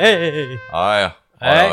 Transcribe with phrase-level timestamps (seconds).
[0.00, 0.58] 耶！
[0.72, 1.68] 哎呀，哎哎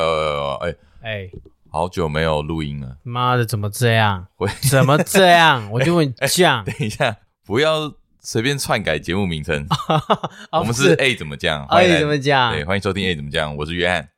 [0.62, 1.30] 哎哎，
[1.71, 2.98] 好久没有录音了。
[3.04, 4.28] 妈的，怎么这样？
[4.70, 5.70] 怎么这样？
[5.71, 6.64] 我就问你讲。
[6.65, 9.65] 等一下，不要随便篡改节目名称。
[10.51, 12.51] 我们是 A 怎么讲？A 怎么讲？
[12.51, 13.56] 对，欢迎收听 A 怎么讲。
[13.56, 14.10] 我是约翰，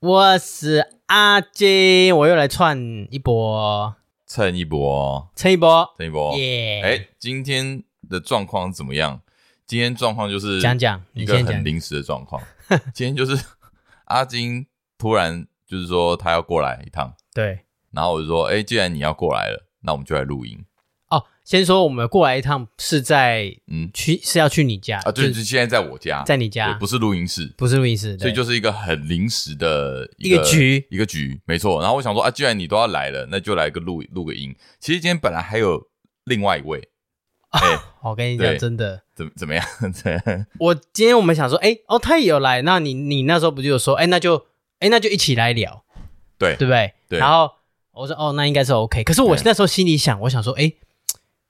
[0.00, 3.94] 我是阿金，我又来串一波，
[4.26, 6.36] 蹭一波，蹭一波，蹭一波。
[6.36, 6.82] 耶！
[6.82, 9.20] 哎，今天的状况怎么样？
[9.68, 12.42] 今天状况就是讲讲一个很临时的状况。
[12.94, 13.38] 今天就是
[14.06, 17.60] 阿金突然就是说他要过来一趟，对。
[17.92, 20.58] 然后我就说，哎，既然你要过来了，那我们就来录音。
[21.10, 25.12] 哦，先说我们过来一趟是在嗯去是要去你家啊？
[25.12, 31.82] 对，就现在在我家，在你家，不是录音室，不是录音室，所以就是一个很临时的一个局，一个局，没错。
[31.82, 34.54] 然后我想说啊，既然你都要来了，那就来个录录个音。
[34.80, 35.90] 其实今天本来还有
[36.24, 36.88] 另外一位。
[37.50, 39.64] 哎、 欸，我跟你讲，真的怎怎么样？
[40.60, 44.36] 我今天我们想说，哎、欸，哦，他也有来，那你你那时候不就有说，哎、欸，那就，
[44.80, 45.84] 哎、欸，那就一起来聊，
[46.38, 46.92] 对对不对？
[47.08, 47.18] 对。
[47.18, 47.50] 然后
[47.92, 49.02] 我说，哦，那应该是 OK。
[49.04, 50.76] 可是我那时候心里想，我想说，哎、欸，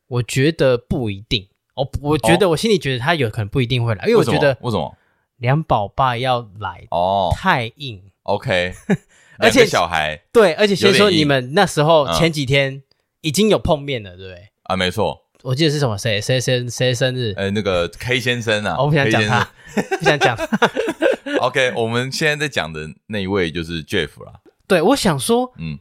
[0.07, 1.49] 我觉得不一定。
[1.75, 4.97] 我我觉得我心里觉得他有可能不一定会来，因为我觉得为什么
[5.37, 8.03] 两宝爸要来哦，太硬。
[8.25, 8.75] OK，
[9.39, 12.83] 而且小孩对，而且先说你们那时候前几天
[13.21, 14.49] 已经有碰面了，对不对？
[14.65, 15.28] 啊，没错。
[15.49, 15.97] 我记得是什么？
[15.97, 17.33] 谁谁谁谁生日？
[17.35, 19.51] 呃，那个 K 先生啊，我不想讲他，
[19.99, 20.37] 不想讲。
[21.41, 24.41] OK，我们现在在讲的那一位就是 Jeff 啦。
[24.67, 25.79] 对，我想说，嗯，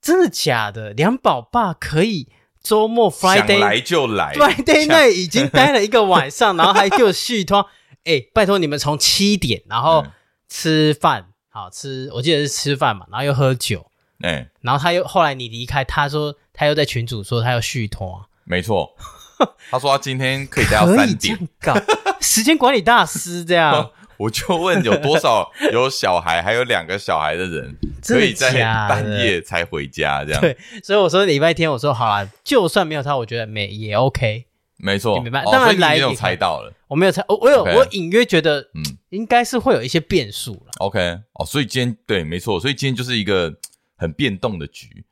[0.00, 0.92] 真的假的？
[0.92, 2.28] 梁宝爸可以
[2.62, 7.66] 周末 Friday 来就来，Friday night 已经待了一个晚上，然后还给我续托。
[8.06, 10.06] 哎、欸，拜托你们从七点，然后
[10.48, 13.84] 吃饭，嗯、好吃，我记得是吃饭嘛，然后又喝酒，
[14.20, 18.28] 哎、欸，然后他又后来你离开，他说他又在群主说他要续托。
[18.44, 18.94] 没错，
[19.70, 21.74] 他说他今天可以待到三点，搞
[22.20, 23.90] 时间管理大师这样。
[24.18, 27.76] 我就问有多少有小孩还有两个小孩的人
[28.06, 28.52] 可以在
[28.88, 30.40] 半夜才回家这样？
[30.40, 34.46] 对，所以我说礼拜天我说好啦，就算没有他，我觉得没也 OK。
[34.76, 35.44] 没错，明白。
[35.44, 40.72] 当然来，没有猜到了，我没有猜，我我有我隐约觉得，嗯，应该是会有一些变数了。
[40.78, 41.00] OK，
[41.34, 43.52] 哦，所以今天对，没错，所以今天就是一个
[43.96, 45.04] 很变动的局，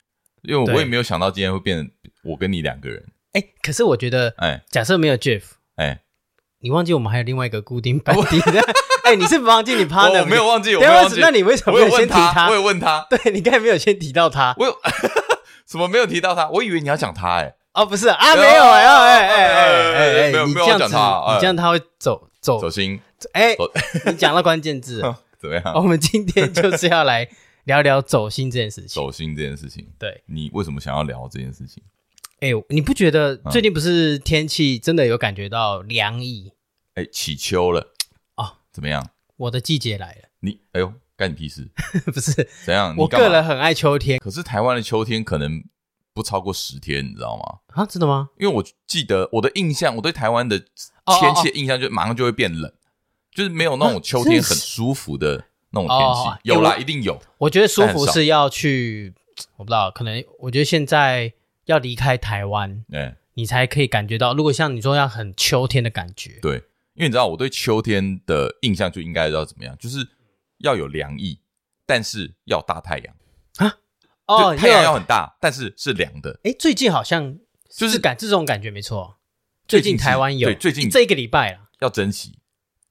[0.43, 1.91] 因为我也没有想到今天会变成
[2.23, 3.05] 我跟你两个人。
[3.33, 5.43] 哎，可是我觉得，哎，假设没有 Jeff，
[5.77, 6.01] 哎，
[6.61, 8.61] 你忘记我们还有另外一个固定班底的？
[9.05, 10.21] 哎，你是不忘记你 partner？
[10.21, 11.21] 我没有忘记，我没有忘记。
[11.21, 12.49] 那你为什么没有先提他？
[12.49, 14.77] 我有问他，对，你刚才没有先提到他，我有
[15.67, 16.49] 什么没有提到他？
[16.51, 23.01] 我以为你要讲他，哎，哦，不是啊，没有，哎，哎，哎，哎，哎，没有，没有讲他，你这样他会走走走心。
[23.33, 23.55] 哎，
[24.07, 25.01] 你讲到关键字，
[25.41, 25.75] 怎么样？
[25.75, 27.29] 我们今天就是要来
[27.65, 28.89] 聊聊走心这件事情。
[28.89, 31.83] 走心这件事情，对，你为什么想要聊这件事情？
[32.41, 36.53] 哎、欸，你不觉得最近不是天气真的有感觉到凉意？
[36.95, 37.93] 哎、欸，起秋了
[38.37, 39.11] 哦，怎么样？
[39.37, 40.29] 我的季节来了。
[40.41, 41.69] 你哎呦，干你屁事？
[42.11, 42.33] 不是
[42.65, 42.95] 怎样？
[42.97, 45.63] 我个人很爱秋天，可是台湾的秋天可能
[46.15, 47.59] 不超过十天，你知道吗？
[47.75, 48.31] 啊，真的吗？
[48.39, 56.41] 因为我记得我的印象，我对台湾的天气的印象就马上就会变冷，哦哦哦就是没有那种秋天很舒服的那种天气。
[56.45, 57.21] 有啦，欸、一定有。
[57.37, 59.13] 我觉得舒服是要去，
[59.59, 61.35] 我不知道，可能我觉得现在。
[61.67, 64.35] 要离开台湾，对，你才可以感觉到。
[64.35, 66.57] 如果像你说要很秋天的感觉，对，
[66.95, 70.07] 因为你知道我对秋天的印象就应该要怎么样，就是
[70.59, 71.41] 要有凉意，
[71.87, 73.15] 但是要大太阳
[73.59, 73.77] 啊，
[74.27, 76.41] 哦，太阳要很大，但是是凉的。
[76.45, 77.39] 哎，最近好像
[77.69, 79.19] 就是感这种感觉没错。
[79.69, 82.41] 最近台湾有，对，最近这一个礼拜了，要珍惜，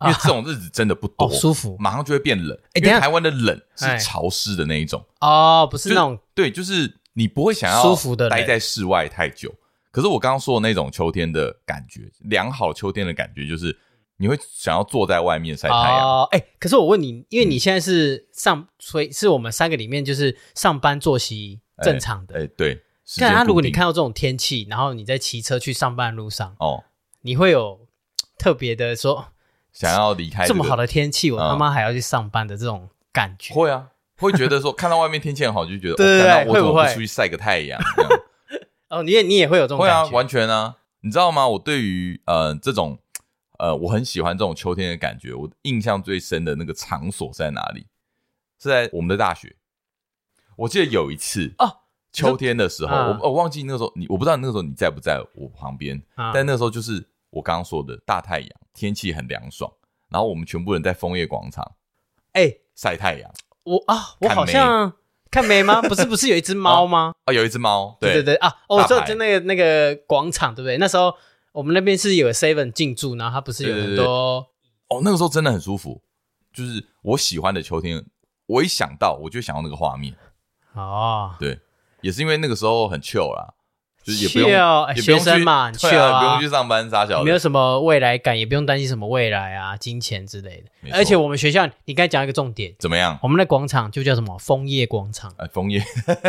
[0.06, 2.58] 因为这种日子真的不多，舒服，马上就会变冷。
[2.74, 6.99] 哎，因为台湾的冷是潮湿的那一种哦，不是那种，对，就是。
[7.20, 9.54] 你不会想要舒服的待在室外太久，
[9.92, 13.78] 可是我刚刚说的那种秋天的感觉，良好秋天的感觉，就是
[14.16, 16.24] 你会想要坐在外面晒太阳。
[16.32, 22.40] 哎，可是我问你，因为你现在是上，所以是我们三个里面就是上班作息正常的。
[22.40, 22.82] 哎，对。
[23.20, 26.86] 但他如果你看到这种天气，然后你在骑车去上班路上，哦，
[27.24, 27.86] 你会有
[28.38, 29.26] 特别的说
[29.74, 33.54] 想要离开这么好的天气，我他妈还要去上班的这种感觉？
[33.54, 33.90] 会啊。
[34.20, 37.80] 会觉得说看到外面天气很好，就觉得对对对，我怎么不出去晒个太阳？
[38.90, 40.04] 哦，你也你也会有这种感觉？
[40.04, 41.48] 会啊，完全啊，你知道吗？
[41.48, 42.98] 我对于呃这种
[43.58, 47.88] 呃我很喜欢这种秋天的感觉，我印象最深的那个场所是在哪里？
[48.60, 49.56] 是在我们的大学。
[50.58, 51.78] 我记得有一次哦，
[52.12, 56.02] 秋天的时候，我我忘记那个时候你，我不知道那个时候你在不在我旁边，
[56.34, 59.72] 但那个时候就是我刚刚说的大太阳，天气很凉爽，
[60.10, 61.76] 然后我们全部人在枫叶广场，
[62.34, 63.32] 哎，晒太阳。
[63.64, 64.94] 我啊，我好像
[65.32, 65.82] 看没吗？
[65.82, 67.14] 不是，不是有一只猫吗？
[67.26, 68.52] 啊，有一只猫，对对对啊！
[68.68, 70.78] 哦，就就那个那个广场，对不对？
[70.78, 71.14] 那时候
[71.52, 74.48] 我们那边是有 seven 进驻，然后它不是有很多
[74.88, 76.02] 哦，那个时候真的很舒服，
[76.52, 78.04] 就是我喜欢的秋天，
[78.48, 80.16] 我一想到我就想要那个画面。
[80.74, 81.60] 哦，对，
[82.02, 83.54] 也是因为那个时候很 chill 啦。
[84.10, 90.92] 就是也不用，也不学生嘛，去啊，不用去上班，啥小，没有什么未来感，也不用担心什么未来啊、金钱之类的。
[90.92, 93.20] 而且我们学校，你刚才讲一个重点，怎么样？
[93.22, 95.32] 我们的广场就叫什么枫叶广场？
[95.38, 95.84] 哎，枫叶，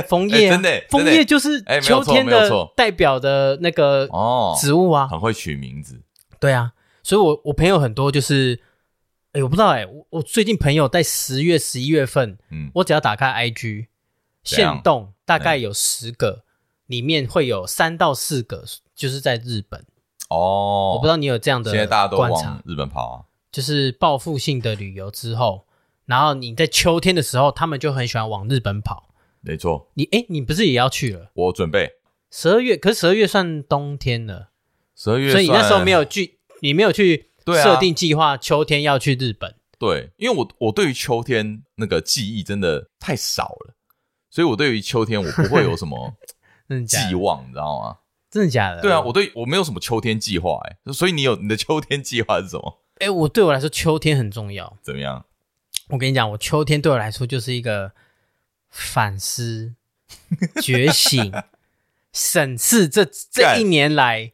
[0.07, 4.55] 枫叶， 真的，枫叶就是秋天的代表的那个哦。
[4.61, 6.01] 植物啊，很会取名字。
[6.39, 6.73] 对啊，
[7.03, 8.61] 所以我我朋友很多，就是，
[9.33, 13.87] 哎，我不知道，哎，我我最近朋友在十月、十一月份，嗯，我只要打开 IG，
[14.45, 16.45] 限动大概有十个。
[16.91, 18.65] 里面会有三到四个，
[18.97, 19.87] 就是在日本
[20.29, 20.95] 哦。
[20.95, 23.17] 我不知道你有这样的现在大家都往日本跑啊，
[23.53, 25.67] 就是报复性的旅游之后，
[26.05, 29.15] 然后你在秋天的时候，他们就很喜欢往日本跑。
[29.41, 31.31] 没错，你哎，你不是也要去了？
[31.35, 31.93] 我准备
[32.29, 34.49] 十二月，可是十二月算冬天了。
[34.97, 39.55] 十二月，所以你那时候没有去，你没有去设定计划，秋天要去日本。
[39.79, 43.75] 对，因为我我对于秋天那个记忆真的太少了，
[44.29, 46.13] 所以我对于秋天我不会有什么。
[46.87, 47.97] 寄望，你知道吗？
[48.31, 48.81] 真的假的？
[48.81, 52.79] 对啊，我对我没有什么秋天计划，哎，所以你有你的秋天计划是什么？
[53.01, 54.77] 哎，我对我来说秋天很重要。
[54.83, 55.25] 怎么样？
[55.89, 57.93] 我跟你讲，我秋天对我来说就是一个
[58.69, 59.75] 反思、
[60.63, 61.33] 觉醒、
[62.13, 64.33] 审视这这一年来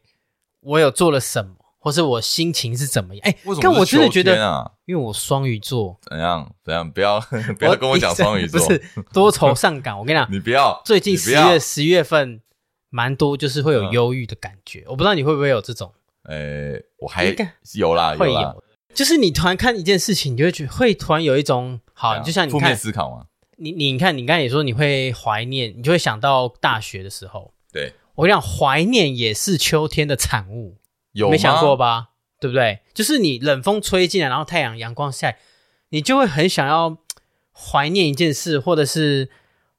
[0.59, 1.55] 我有做了什么，
[1.87, 3.21] 或是我心情是怎么样。
[3.23, 6.91] 哎，但我真的觉得啊，因为我双鱼座，怎样怎样？
[6.91, 7.17] 不要
[7.57, 9.97] 不要跟我讲双鱼座，不是多愁善感。
[9.97, 10.81] 我跟你讲， 你不要。
[10.83, 12.41] 最近十月、十一月份
[12.89, 14.83] 蛮多，就是会有忧郁的感觉。
[14.87, 15.93] 我不知道你会不会有这种。
[16.23, 17.23] 呃，我还
[17.73, 18.63] 有啦，会有。
[18.93, 23.27] 就是你突然看一件事情，你就会觉得会突然有一种好，就像你看负面思考嘛。
[23.57, 27.53] 你你看，你刚才也说你会怀念，你就会想到大学的时候。
[27.71, 30.76] 对，我跟你讲，怀念也是秋天的产物，
[31.17, 32.09] 有没想过吧？
[32.39, 32.81] 对不对？
[32.93, 35.39] 就是你冷风吹进来，然后太阳阳光晒，
[35.89, 36.97] 你就会很想要
[37.51, 39.29] 怀念一件事，或者是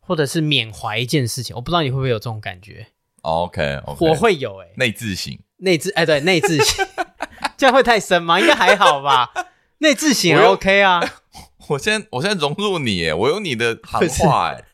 [0.01, 1.55] 或者是缅怀一件事情。
[1.55, 2.89] 我不知道你会不会有这种感觉
[3.23, 4.73] ？OK，, okay 我会有诶、欸。
[4.77, 6.85] 内自省，内自哎，对，内自省，
[7.57, 8.41] 这样会太深吗？
[8.41, 9.31] 应该还好吧。
[9.79, 11.01] 内自省 OK 啊。
[11.69, 14.65] 我现在我现在融入你，诶，我有你的行话，哎。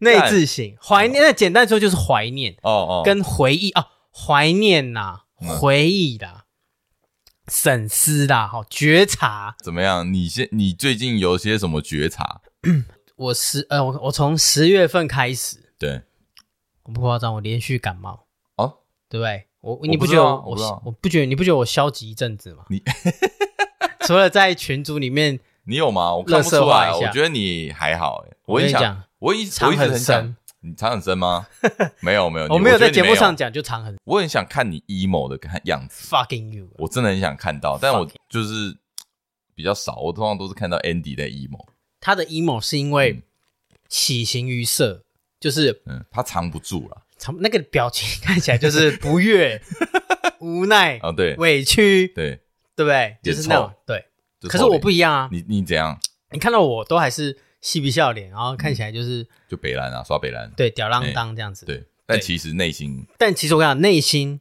[0.00, 6.44] 内自省，怀念，那简单说就是怀念哦哦，跟回忆哦，怀念呐，回忆的。
[7.50, 10.12] 审思啦，好觉察怎么样？
[10.12, 12.42] 你现你最近有些什么觉察？
[13.16, 16.02] 我十呃，我我从十月份开始，对，
[16.82, 18.26] 我不夸张，我连续感冒
[18.56, 19.46] 哦，对不对？
[19.60, 22.64] 我你不觉得我我，我不觉得你不觉得我消极一阵子吗？
[22.68, 22.82] 你
[24.06, 26.14] 除了在群组里面，你有吗？
[26.14, 28.36] 我看不出来，我觉得你还好诶。
[28.44, 30.36] 我跟你讲，我一我一直很想。
[30.68, 31.46] 你藏很深吗？
[32.00, 33.98] 没有没有，我没有在节目上讲就藏很深。
[34.04, 38.76] 我很想看你 emo 的看样子，fucking you，我真的很想看到，但我就是
[39.54, 41.64] 比较少，我通常都是看到 Andy 的 emo。
[42.00, 43.22] 他的 emo 是因为
[43.88, 45.04] 喜形于色，
[45.40, 49.60] 就是嗯，他藏不住了，藏那个表情看起来就是不悦、
[50.40, 52.40] 无奈啊，对，委屈，对，
[52.76, 53.16] 对不对？
[53.22, 54.04] 就是那种对。
[54.42, 55.98] 可是我不一样啊，你你怎样？
[56.30, 57.38] 你看到我都还是。
[57.60, 61.66] 嬉皮笑脸，然后看起来就是、嗯、就北兰啊，刷北兰，对，吊儿郎当这样子。
[61.66, 64.40] 对，但其实内心，但其实我跟你讲，内心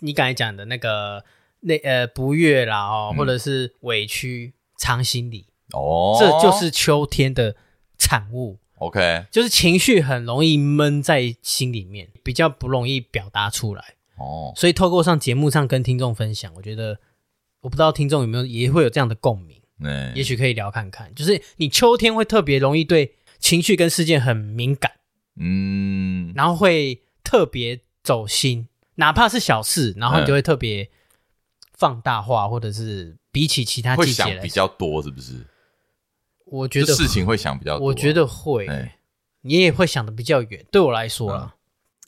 [0.00, 1.24] 你刚才讲的那个
[1.60, 7.54] 内呃不悦啦哦，嗯、或者是委屈藏心里哦，这就是秋天的
[7.96, 8.58] 产物。
[8.78, 14.52] OK，就是情绪很容易闷在心里面，比较不容易表达出来哦。
[14.54, 17.00] 所以透过上节目上跟听众分享，我觉得
[17.60, 19.57] 我不知道听众有没有也会有这样的共鸣。
[19.80, 24.92] 嗯，也许可以聊看看，就是你秋天会特别容易对情绪跟事件很敏感，
[25.36, 30.90] 嗯，然后会特别走心，哪怕是小事，然后你就会特别
[31.74, 35.46] 放大化，或者是比起其他季节会想比较多，是不是？
[36.46, 38.66] 我觉得事情会想比较多，我觉得会，
[39.42, 40.66] 你也会想的比较远。
[40.72, 41.54] 对我来说啊，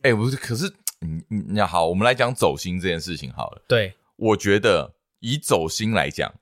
[0.03, 3.63] 哎，不是，可是你你你好，我们来讲走心这件事情好了。
[3.69, 6.35] 对，我觉得以走心来讲，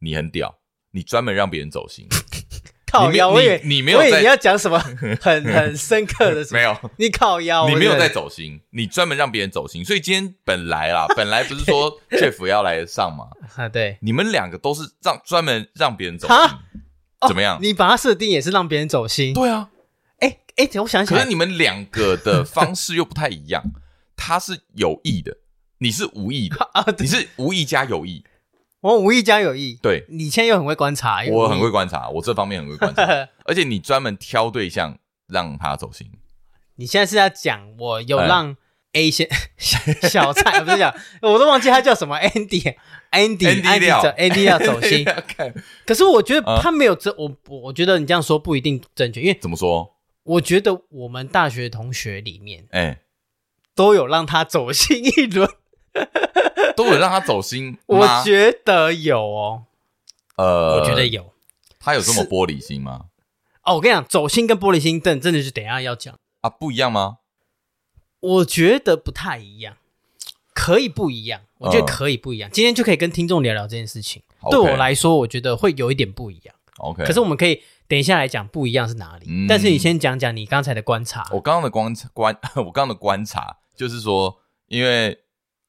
[0.00, 0.57] 你很屌。
[0.92, 2.06] 你专门让别人走心，
[2.90, 3.30] 靠腰！
[3.30, 4.78] 我以为你没有在，你要讲什么
[5.20, 6.46] 很很深刻的？
[6.50, 9.84] 没有，你靠腰，你没有在走心，你专门让别人走心。
[9.84, 13.26] 所以今天本来啦，本来不是说 Jeff 要来上吗？
[13.56, 16.36] 啊，对，你们两个都是让专门让别人走心，
[17.28, 17.58] 怎么样？
[17.60, 19.34] 你把它设定也是让别人走心？
[19.34, 19.68] 对啊，
[20.20, 23.62] 哎哎，我想起来，可是你们两个的方式又不太一样，
[24.16, 25.36] 他是有意的，
[25.80, 28.24] 你是无意的啊，你是无意加有意。
[28.80, 33.04] 我无意加有意，对，你现在又很会观察，我很会观察，我这方面很会观察，
[33.44, 36.10] 而且你专门挑对象让他走心。
[36.76, 38.56] 你现在是要讲我有让
[38.92, 42.76] A 先小蔡不是讲，我都忘记他叫什么 Andy
[43.10, 45.04] Andy Andy Andy 要走心。
[45.84, 49.96] 可是我觉得他没有这我我觉得你这样说不一定正确，因为怎么说？
[50.22, 53.00] 我觉得我们大学同学里面，哎，
[53.74, 55.50] 都有让他走心一轮，
[56.76, 57.78] 都有让他走心。
[57.86, 59.64] 我觉得有哦，
[60.36, 61.32] 呃，我觉得有。
[61.80, 63.06] 他有这么玻璃心吗？
[63.64, 67.18] 哦，我跟你讲，走心跟玻璃心，真真的是等一下要讲啊，不一样吗？
[68.20, 69.76] 我觉得不太一样，
[70.52, 71.42] 可以不一样。
[71.58, 72.48] 我觉得可以不一样。
[72.48, 74.22] 嗯、今天就可以跟听众聊聊这件事情。
[74.48, 76.54] 对我来说，我觉得会有一点不一样。
[76.76, 79.26] OK，可是我们可以等一下来讲不一样是哪里。
[79.28, 81.26] 嗯、但是你先讲讲你刚才的观察。
[81.32, 85.18] 我刚刚的观察观， 我刚刚的观察就是说，因为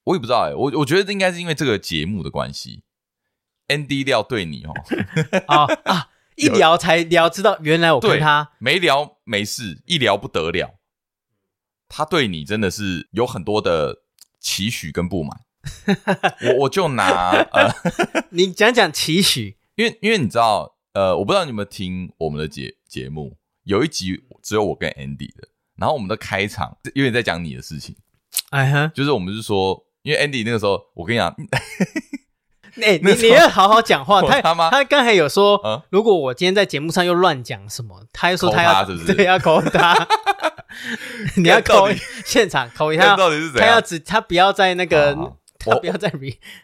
[0.10, 2.82] 我也不知道哎、欸，我我觉得应该是因为这个节目的关系
[3.68, 4.74] ，Andy 廖对你哦，
[5.46, 10.80] 啊啊， 一聊才聊知道原来我跟他没聊没事，一聊不得了。
[11.88, 14.02] 他对你真的是有很多的
[14.40, 15.42] 期许跟不满，
[16.50, 17.72] 我我就拿呃，
[18.32, 27.96] 你讲讲期许，因为因为你知道呃，我不知道你有没有听我们的节节目，有一集只有我跟 Andy 的，然后我们的开场因为在讲你的事情，
[28.50, 31.30] 哎哈，就是我们是说，因为 Andy 那个时候，我跟你讲，
[32.82, 35.62] 哎， 你你要好好讲话， 他他刚才有说，
[35.92, 40.08] 如果我今天在节目上又乱讲什么，他又说他要是不是对要扣他。
[41.38, 41.88] 你要扣
[42.26, 43.68] 现场扣一下，到底是怎样？
[43.70, 45.16] 他要只他不要在那个，
[45.60, 46.12] 他不要在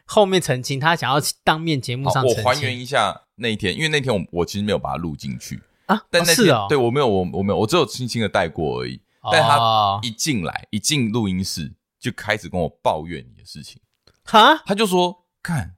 [0.05, 2.43] 后面澄清，他想要当面节目上澄清。
[2.43, 8.99] 我还原一下那一天，因为那天我我其实没有把它录进去啊，但那是哦，对我没有，我我没有，我只有轻轻的带过而已。
[9.31, 11.73] 但他一进来，一进录音室
[12.05, 13.81] 就开始跟我抱怨你的事情，
[14.25, 15.75] 哈，他就说：“看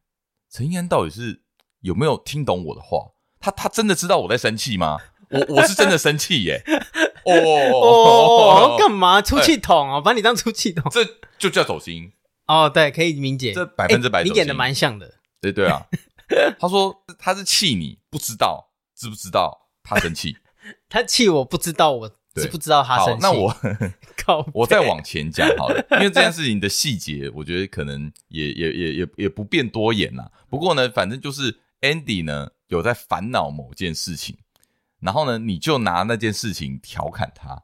[0.52, 1.42] 陈一安到底是
[1.80, 3.14] 有没有听懂我的话？
[3.40, 4.98] 他他真的知道我在生气吗？
[5.30, 6.62] 我我是真的生气耶。
[7.24, 10.02] ”哦哦，干嘛出气筒哦？
[10.04, 11.00] 把你当出气筒，这
[11.40, 12.12] 就叫走心
[12.48, 12.70] 哦。
[12.70, 15.20] 对，可以明解，这百分之百，你演的蛮像的。
[15.40, 15.88] 对对啊，
[16.60, 20.36] 他说他是气你，不知道知不知道他生气？
[20.90, 23.22] 他气我不知道，我知不知道他生气？
[23.22, 23.56] 那我
[24.54, 30.32] 我再往前讲好了，因为这件事情的细节，我觉得可能也也也也也不便多言啦。
[30.50, 34.38] 不过呢，反正就是 Andy 呢有在烦恼某件事情。
[35.00, 37.64] 然后呢，你就拿那件事情调侃他。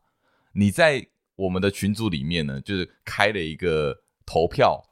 [0.53, 4.85] 你在我们的群组里面呢，就是开了一个投票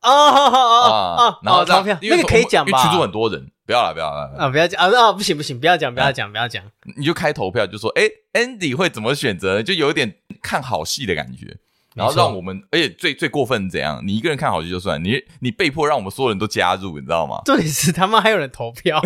[0.00, 1.38] 啊啊！
[1.44, 2.82] 然后投票那个可以讲吧？
[2.82, 4.48] 群组很多人，不要了，不要了啊！
[4.48, 5.08] 不要讲啊！
[5.08, 6.62] 啊，不行不行，不要讲，不要讲，不要讲。
[6.96, 8.02] 你就开投票，就说哎
[8.34, 9.62] ，Andy 会怎么选择？
[9.62, 11.56] 就有点看好戏的感觉。
[11.94, 14.02] 然后让我们，而且最最过分怎样？
[14.04, 17.40] 你一个人看好戏就算，你你被迫让我们所有人都加入，你知道吗？
[17.44, 19.00] 重点是他妈还有人投票，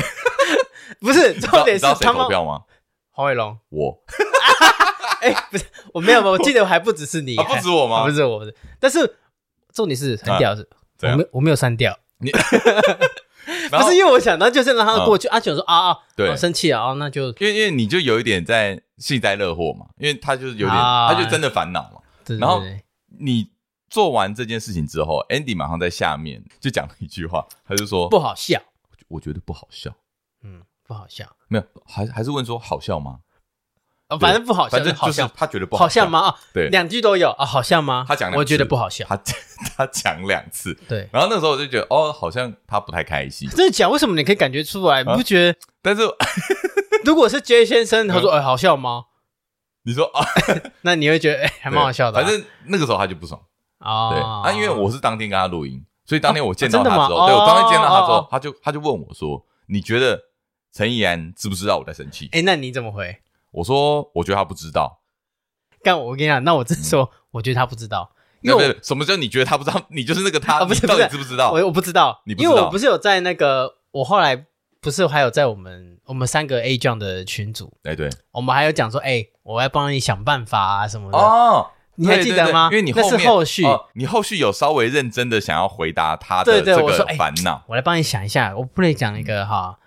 [0.99, 2.62] 不是重点是他妈投票吗？
[3.11, 4.03] 黄伟龙，我，
[5.21, 8.05] 哎，不是，我没有，我记得还不只是你， 不止我吗？
[8.05, 9.17] 不是我，不是，但是
[9.73, 10.67] 重点是删掉，是，
[11.03, 12.31] 我没，我没有删掉，你，
[13.70, 22.00] 不是因为我想到就是让他过去，阿九说啊啊，对，生气了哦，那就，因为因为你就有一点在幸灾乐祸嘛，因为他就是有点，他就真的烦恼嘛，
[22.38, 22.62] 然后
[23.18, 23.50] 你
[23.88, 28.60] 做完这件事情之后，Andy 马上在下面就讲了一句话，他就说不好笑，
[29.08, 29.90] 我觉得不好笑，
[30.42, 30.62] 嗯。
[30.88, 33.18] 不好笑，没有，还还是问说好笑吗？
[34.09, 36.21] 哦，反正不好笑，反正就是他觉得不好笑吗？
[36.29, 38.07] 啊，对，两句都有啊，好笑吗？
[38.09, 39.05] 他讲，我觉得不好笑。
[39.07, 39.21] 他
[39.77, 41.09] 他讲两次，对。
[41.12, 43.49] 然后那时候我就觉得，哦，好像他不太开心。
[43.50, 45.05] 真的讲，为什么你可以感觉出来？
[45.05, 45.59] 你不觉得？
[45.83, 46.03] 但是
[47.05, 49.05] 如果是 J 先生，他说，哎，好笑吗？
[49.85, 50.25] 你说啊，
[50.83, 52.19] 那你会觉得，哎，还蛮好笑的。
[52.21, 53.38] 反正那个时候他就不爽
[53.79, 54.11] 啊。
[54.11, 60.19] 对啊，因为我是当天跟他录音，所以当天我见到他之后，对我当天见到他之后，他就他就问我说，你觉得？
[60.71, 62.29] 陈怡安知不知道我在生气？
[62.31, 63.19] 哎，那你怎么回？
[63.50, 65.00] 我说，我觉得他不知道。
[65.83, 68.11] 干，我跟你讲，那我真说，我觉得他不知道。
[68.40, 69.81] 因为什么叫你觉得他不知道？
[69.88, 70.87] 你就是那个他，不是？
[70.87, 71.50] 到底知不知道？
[71.50, 72.35] 我我不知道，你。
[72.35, 74.47] 因为我不是有在那个，我后来
[74.81, 77.73] 不是还有在我们我们三个 A 酱的群组。
[77.83, 81.19] 哎，对，我们还有讲说，哎，我要帮你想办法啊什么的。
[81.19, 82.69] 哦，你还记得吗？
[82.71, 83.64] 因为你那是后续，
[83.95, 87.64] 你后续有稍微认真的想要回答他的这个烦恼。
[87.67, 89.78] 我来帮你想一下，我不能讲一个哈。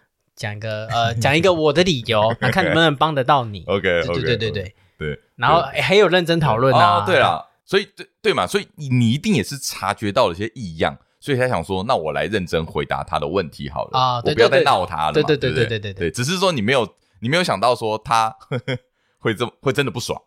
[0.42, 3.64] 讲一个呃，讲一个我的理由，那 看 能不能帮得到你。
[3.68, 5.20] OK，对对对对对。
[5.36, 7.06] 然后还有认真讨论啊。
[7.06, 15.14] 对了，所以对对嘛，所以你一定也是察觉到了些异样，所以才想说，那我来认真回答他的问题好了啊，我不要再闹他了。
[15.14, 16.88] 对对对对对对对，只是说你没有
[17.20, 18.36] 你没有想到说他
[19.20, 20.20] 会这么会真的不爽，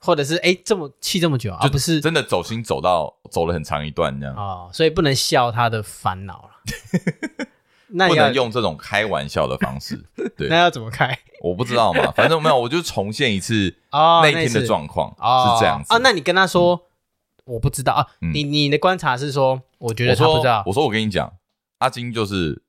[0.00, 6.50] 或者是哎这么气这么久啊，不是真的走心走到走了很长一段这样啊，所以不能笑他的烦恼了。
[7.88, 10.04] 不能用这种开玩笑的方式，
[10.36, 11.18] 对，那要怎么开？
[11.40, 15.98] 我不知道嘛，反正没有，我就重现一次 那一天的状况是这样子啊。
[16.02, 16.88] 那你跟他说，
[17.44, 18.06] 我不知道啊。
[18.20, 20.62] 你你的观察是说，我觉得他不知道。
[20.66, 21.32] 我说我跟你讲，
[21.78, 22.62] 阿金就是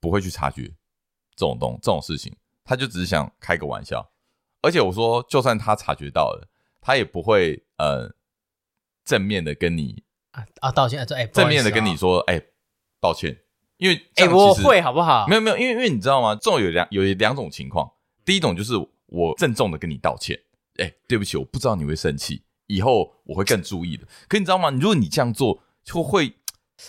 [0.00, 0.62] 不会去察觉
[1.34, 2.34] 这种东这种事情，
[2.64, 4.10] 他就只是想开个玩笑。
[4.62, 6.48] 而且我说，就算他察觉到了，
[6.80, 8.12] 他也不会呃
[9.04, 12.40] 正面的跟你啊啊道歉，哎，正面的跟你说，哎，
[13.00, 13.36] 抱歉，
[13.82, 15.26] 因为哎我会好不好？
[15.26, 16.36] 没有没有，因为因为你知道吗？
[16.36, 17.90] 这种有两有两种情况，
[18.24, 18.74] 第一种就是
[19.06, 20.38] 我郑重的跟你道歉，
[20.76, 24.06] 哎，对不起，我不知道你会生气，以后我会更注意的。
[24.28, 24.70] 可你知道吗？
[24.70, 26.34] 如果你这样做，就会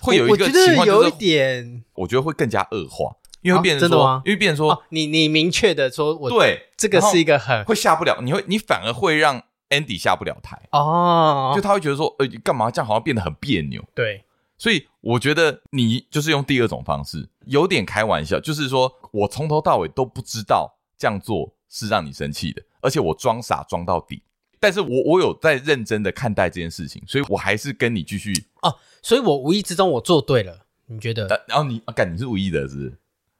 [0.02, 3.16] 会有一个情况，有一点，我觉得会更加恶化。
[3.42, 13.84] 因为会变成说，因为变成说，你你明确的说，我对这个是一个很会下不了，你会你反而会让 Andy 下不了台哦，就他会觉得说，呃，干嘛这样好像变得很别扭。
[13.94, 14.24] 对，
[14.64, 24.24] 所以我觉得你就是用第二种方式，有点开玩笑，就是说我从头到尾都不知道这样做是让你生气的，而且我装傻装到底，
[24.62, 31.28] 但是我我有在认真的看待这件事情，所以我还是跟你继续哦，所以我无意之中我做对了，你觉得？
[31.50, 32.98] 然后你啊，干你是无意的，是不是？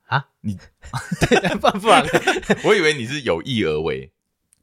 [0.08, 0.58] 啊，你
[1.26, 2.06] 对，不不然，
[2.68, 4.12] 我以为你是有意而为。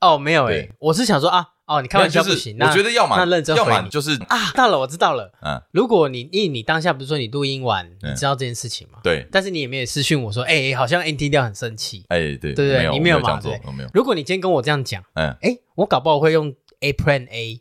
[0.00, 2.56] 哦，没有诶，我是想说啊，哦，你开玩笑不行。
[2.58, 5.32] 我觉得要么那认真，要么就是啊，到了，我知道了。
[5.42, 8.98] 嗯，如果你因为你当下不是说你录音完，你知道这件事情吗？
[9.04, 9.26] 对。
[9.30, 12.04] 但是你也没有私讯我说，哎，好像 NT 掉很生气。
[12.08, 13.38] 哎，对对对，你没有嘛？
[13.40, 13.90] 对，没有。
[13.92, 17.60] 如果你今天跟我这样讲，嗯，哎，我搞不好会用 A Plan A。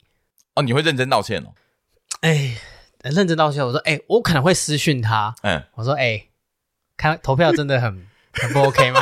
[0.55, 1.53] 哦，你会认真道歉哦？
[2.21, 2.55] 哎，
[3.03, 3.65] 认真道歉。
[3.65, 5.35] 我说，哎，我可能会私讯他。
[5.43, 6.27] 嗯，我说，哎，
[6.95, 8.07] 看投票真的很。
[8.31, 9.01] 很不 OK 吗？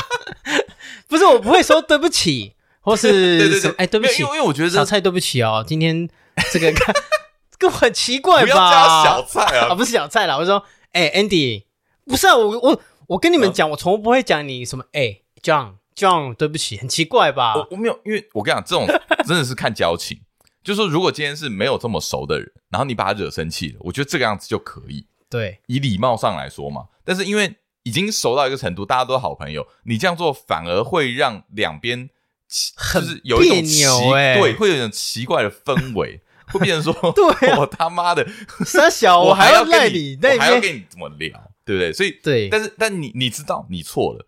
[1.07, 2.55] 不是，我不会说对不起，
[2.87, 6.07] 或是对对对，哎，对不起，因为因为我觉得小蔡对不起哦，今天
[6.53, 6.71] 这个
[7.59, 8.43] 跟我很奇怪吧？
[8.43, 11.65] 不要加小蔡啊，不是小蔡啦，我说，哎，Andy，
[12.05, 17.55] 不是啊，我我我跟你们讲，我从不会讲你什么，哎，John John，对不起，很奇怪吧？
[17.57, 18.87] 我我没有，因为我跟你讲，这种
[19.27, 20.21] 真的是看交情，
[20.63, 27.57] 就是说，如果今天是没有这么熟的人，然后你把他惹生气了，我觉得这个样子就可以，对，以礼貌上来说嘛，但是因为。
[27.83, 29.65] 已经熟到一个程度，大家都是好朋友。
[29.85, 32.09] 你这样做反而会让两边
[32.47, 38.25] 就是有一种奇对，会有一种奇怪的氛围，会变成说， 对， 我他妈的
[38.65, 41.91] 三小，我还要赖你，我还要跟你怎么聊，对不对？
[41.91, 44.25] 所以对，但是但你你知道你错了，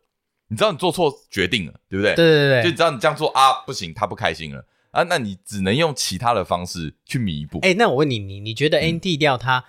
[0.49, 2.13] 你知道你做错决定了，对不对？
[2.15, 7.59] 对对对，就你知道你这样做啊不行，他不开心了啊，那你只能用其他的方式去弥补。
[7.61, 9.63] 哎，那我问你，你你觉得 ND 调他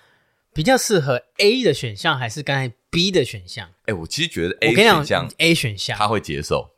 [0.53, 6.71] 比较适合 A 的选项，还是刚才？B 的选项，哎，我其实觉得 A 选项，A 选项他会接受，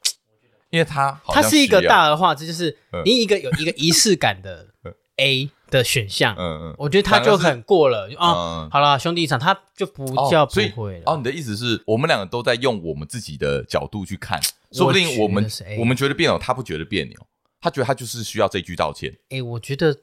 [0.72, 4.68] 因为他他是一个大而化之，这就是你一个有一个仪式感的
[5.16, 8.68] A 的选项，嗯嗯，我觉得他就很过了啊。
[8.72, 11.02] 好了，兄弟一场，他就不叫不会了。
[11.04, 14.40] 哦，你的意思是我们两个都在用我们自己的角度去看，
[14.72, 15.46] 说不定我们
[15.78, 17.18] 我们觉得别扭，他不觉得别扭，
[17.61, 19.14] 他觉得他就是需要这句道歉。
[19.28, 19.98] 哎，我觉得，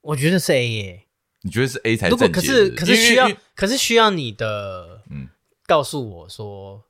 [0.00, 1.00] 我觉得是 A 耶。
[1.42, 2.28] 你觉得是 A 才正确？
[2.30, 5.28] 可是可是需要，可是需要你的嗯，
[5.66, 6.82] 告诉我说，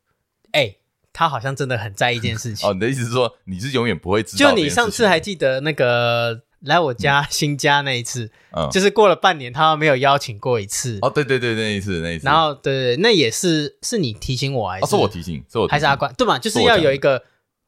[0.53, 0.77] 哎，
[1.15, 2.69] 他好像真的很在意一件事情。
[2.69, 4.51] 哦，你的意思是说，你是永远不会知道？
[4.51, 10.99] 就你上次还记得那个来我家新家那一次，嗯，就是过了半年，他没有邀请过一次。
[11.01, 12.27] 哦，对对对，那一次那一次。
[12.27, 14.87] 然后对对，那也是是你提醒我还是？
[14.89, 16.13] 是我提醒，是我还是阿关？
[16.15, 17.23] 对嘛，就是要有一个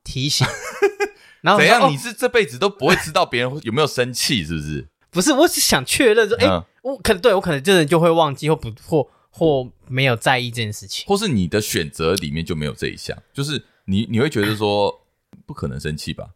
[0.05, 0.47] 提醒。
[1.41, 1.91] 然后怎样？
[1.91, 4.87] 你是这辈子都不会知道别人有没有生气，是不是？
[5.11, 6.63] 不是，我只想确认说，哎。
[6.87, 15.03] 我可能对我可能真的就会忘记或不或或没有在意这件事情，或是你的选择里面就没有这一项，就是你你会觉得说
[15.45, 16.31] 不可能生气吧？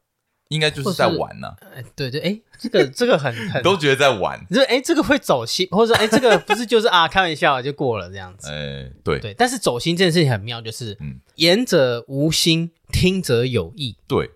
[0.48, 1.56] 应该就是在玩呐、啊。
[1.96, 4.44] 对对，哎，这个这个很很 都觉得在玩。
[4.50, 8.48] 就是哎，这个会走心，或者说哎，这个 不是就是啊，开玩笑就过了这样子。
[8.50, 13.96] 哎，对对，但是走心这件事情很妙，就是嗯，言者无心，听者有意。
[14.06, 14.28] 对，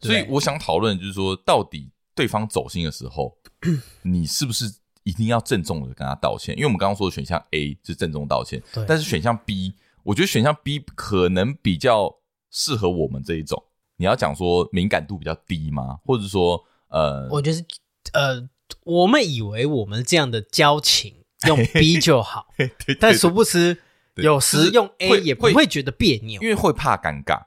[0.00, 3.36] 所以我想讨论就是说，到底对方走心的时候，
[4.02, 4.79] 你是不是？
[5.04, 8.84] 一定要郑重的跟他道歉，因为我们刚刚说的选项 A 是郑重道歉，对。
[8.86, 12.14] 但是选项 B，我觉得选项 B 可能比较
[12.50, 13.62] 适合我们这一种。
[13.96, 15.98] 你要讲说敏感度比较低吗？
[16.04, 17.64] 或者说，呃，我觉得
[18.12, 18.48] 呃，
[18.84, 23.78] 我们以为我们这样的交情用 B 就好，对对对，但殊不知
[24.16, 27.44] 有时用 A 也不会觉得别扭，因为会怕尴尬，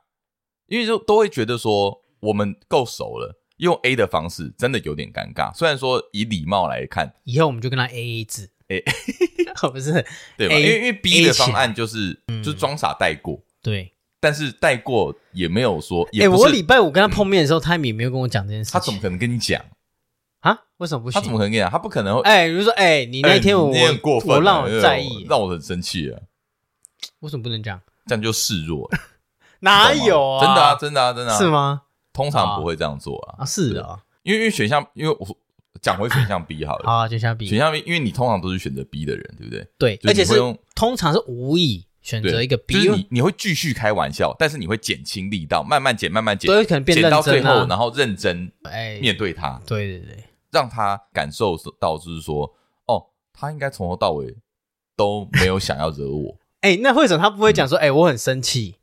[0.68, 3.40] 因为就都会觉得说我们够熟了。
[3.64, 8.84] 用 A 的方式真的有点尴尬，虽然说以礼貌来看，以后我们就跟他 AA 制，A
[9.72, 9.94] 不是
[10.38, 10.56] 对吧？
[10.56, 19.64] 因为因为 B 的方案就是就是装傻带过，对，但是带过也没有说，哎，我礼拜五跟他碰面的时候，他也没有跟我讲这件事，他怎么可能跟你讲
[20.42, 20.60] 啊？
[20.78, 21.14] 为什么不行？
[21.14, 21.72] 他怎么可能跟你讲？
[21.72, 26.20] 他不可能，哎，比如说，哎，你那天我很过分，我让我在意，让我很生气啊！
[27.20, 27.80] 为什么不能讲？
[28.08, 28.90] 这样就示弱，
[29.62, 30.42] 哪有啊？
[30.46, 31.83] 真的啊，真的啊，真的是吗？
[32.14, 33.44] 通常不会这样做啊！
[33.44, 35.28] 啊，是啊，因为因为选项，因为我
[35.82, 36.86] 讲回选项 B 好了。
[36.86, 37.48] 好，选项 B。
[37.48, 39.68] 选项 B，因为你通常都是选择 B 的人，对不对？
[39.78, 40.36] 对，而且是
[40.76, 49.60] 通常是无意选择一个 B，就是你你会继续开玩笑，但是你会减轻力道，慢慢减，慢慢减，对，可能变减到最后，然后认真哎面对他。
[49.66, 52.54] 对对对，让他感受到就是说，
[52.86, 54.36] 哦，他应该从头到尾
[54.96, 56.38] 都没有想要惹我。
[56.62, 58.76] 哎，那为什么他不会讲说，哎，我很生气？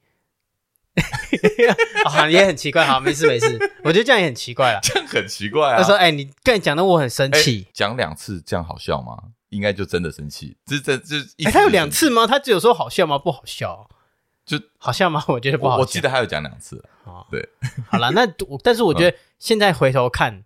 [2.05, 2.85] 啊， 也很奇怪。
[2.85, 4.81] 好，没事没事，我觉得这样也很奇怪了。
[4.83, 5.79] 这样很奇怪啊。
[5.79, 9.17] 他说：“哎，你刚才讲的我很生气，讲两次这样好笑吗？
[9.51, 10.57] 应该就真的生气。
[10.67, 12.27] 这这这，哎，他有两次吗？
[12.27, 13.19] 他只有说好笑吗？
[13.19, 13.89] 不好笑，
[14.45, 15.25] 就好笑吗？
[15.29, 15.81] 我觉得不好笑。
[15.81, 16.85] 我记得他有讲两次。
[17.05, 17.49] 哦，对，
[17.89, 20.45] 好了，那我但是我觉得 现在回头看，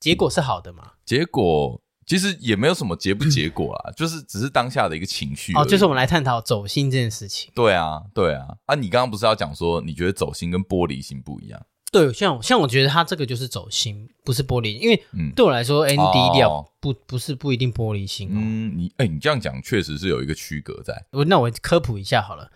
[0.00, 0.92] 结果是好的嘛？
[1.04, 5.52] 结果。”其实也没有什么结不结果啊， 就是只是当下的一个情绪。
[5.54, 7.50] 哦，就是我们来探讨走心这件事情。
[7.54, 8.56] 对啊，对啊。
[8.66, 11.60] 啊，你刚刚不是要讲说，你觉得走心跟玻璃心不一样？
[11.92, 14.78] 对，像像我觉得他这个就是走心，不是玻璃。
[14.78, 15.02] 因为
[15.34, 18.28] 对我来说，Andy 料不不是不一定玻璃心。
[18.30, 21.06] 嗯，你哎，你这样讲确实是有一个区隔在。
[21.12, 22.50] 我那我科普一下好了，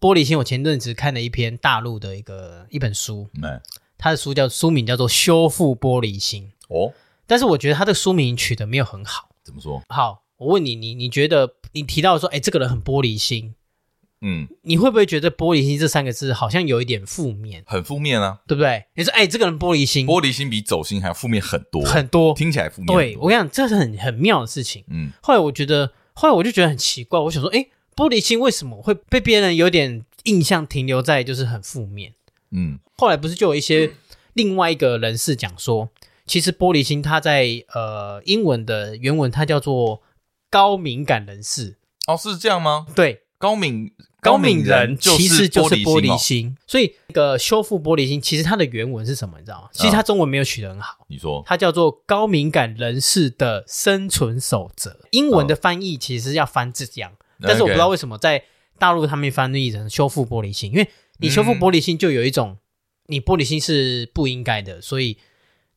[0.00, 0.36] 玻璃心。
[0.38, 3.60] 我前阵子看了一篇大陆的一个一本书，嗯，
[3.96, 6.92] 他的书叫书名叫做《修复玻璃心》哦。
[7.30, 9.28] 但是我觉得他的书名取得没有很好。
[9.44, 9.80] 怎么说？
[9.88, 13.54] 好，我问你，你你觉得你提到说，哎，这个人很玻璃心，
[14.20, 17.62] 嗯，你会不会觉得“玻璃心”这三个字好像有一点负面？
[17.66, 18.84] 很负面啊，对不对？
[18.96, 22.86] 你说，哎，这个人玻璃心，玻璃心比走心还要负面很多很多，听起来负面。
[22.86, 24.82] 对，我跟你讲，这是很很妙的事情。
[24.88, 32.12] 嗯，后来我觉得，后来我就觉得很奇怪，我想说，哎，玻璃心为什么会被别人有点印象停留在就是很负面？
[32.50, 33.92] 嗯，后来不是就有一些
[34.32, 35.90] 另外一个人士讲说。
[36.30, 40.00] 其实玻璃心，它在呃英文的原文，它叫做
[40.48, 41.76] 高敏感人士。
[42.06, 42.86] 哦，是这样吗？
[42.94, 43.90] 对，高敏
[44.20, 46.56] 高敏人其实就是玻璃心。
[46.68, 49.40] 所以，那个修复玻璃心，其实它的原文是什么？
[49.40, 49.70] 你知道吗？
[49.72, 50.98] 其实它中文没有取得很好。
[51.08, 55.00] 你说，它叫做高敏感人士的生存守则。
[55.10, 58.44] 英文的翻译其实要翻这样，但是我不知道为什么在
[58.78, 60.88] 大陆他们翻译成修复玻璃心，因为
[61.18, 62.56] 你修复玻璃心就有一种
[63.08, 65.18] 你玻璃心是不应该的，所以。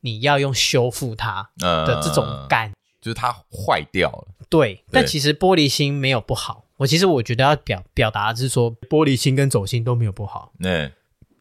[0.04, 4.28] 你要用修复它的这种感觉，就是它坏掉了。
[4.50, 6.66] 对，对，但其实玻璃心没有不好。
[6.76, 10.52] 我其实我觉得要表表达的是说，玻璃心跟走心都没有不好。
[10.60, 10.92] 对，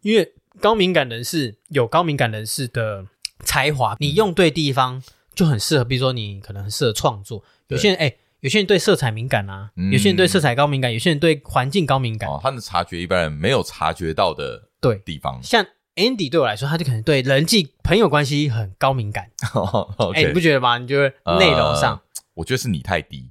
[0.02, 3.06] 因为高敏感人士有高敏感人士的
[3.42, 5.04] 才华，你用对地方
[5.36, 5.84] 就很适合。
[5.84, 7.44] 比如说，你可能很适合创作。
[7.68, 12.30] 有些人哎，有些人对色彩敏感啊，有些人对色彩高敏感，有些人对环境高敏感。
[12.30, 15.66] 哦，他能察觉一般人没有察觉到的对地方，像。
[15.96, 19.26] Andy 对我来说，他就可能对人际朋友关系很高敏感。
[19.42, 20.16] 哎、oh, okay.
[20.16, 20.78] 欸，你不觉得吗？
[20.78, 22.02] 你觉得内容上、呃，
[22.36, 23.30] 我觉得是你太低。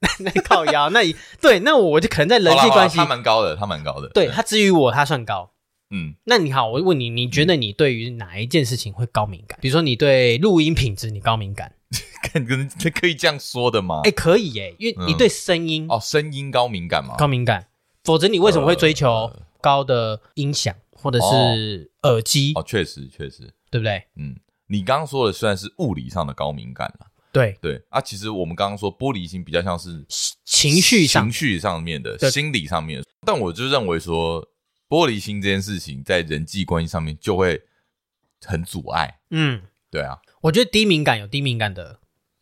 [0.20, 1.00] 那靠腰，那
[1.40, 4.08] 对，那我就可能在人际关系，他蛮高的，他蛮高的。
[4.10, 5.50] 对，他至于我，他算高。
[5.90, 9.58] 嗯，那你好，我问你，你觉得你对于哪一件事情会高敏感？
[9.58, 11.72] 嗯、比如说，你对录音品质你高敏感？
[12.22, 14.02] 可可以这样说的吗？
[14.04, 17.16] 哎、欸，可以耶，因为你对声音、嗯、哦，声音高敏感吗？
[17.18, 17.66] 高敏感，
[18.04, 20.74] 否则你为什么会追求高的音响？
[21.00, 22.52] 或者是耳机。
[22.54, 24.02] 哦，确实确实，对不对？
[24.16, 27.56] 嗯，你刚刚说的虽然是物理上的高敏感了，对。
[27.62, 30.04] 对啊，其实我们刚刚说玻璃心比较像是
[30.44, 34.46] 情绪情绪上面的、心理上面，但我就认为说
[34.88, 37.62] 玻璃心这件事情在人际关系上面就会
[38.44, 39.20] 很阻碍。
[39.30, 42.00] 嗯，对啊，我觉得低敏感有低敏感的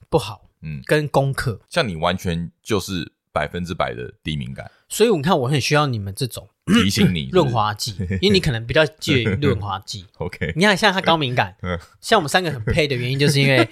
[0.09, 6.49] 不好，嗯，跟功课，像你完全就是百分之百的低敏感，所以我看我很需要你们这种。
[6.67, 10.05] 提醒你润滑剂，因为你可能比较介意润滑剂。
[10.19, 11.57] OK，你看像他高敏感，
[12.01, 13.69] 像我们三个很配的原因，就是因为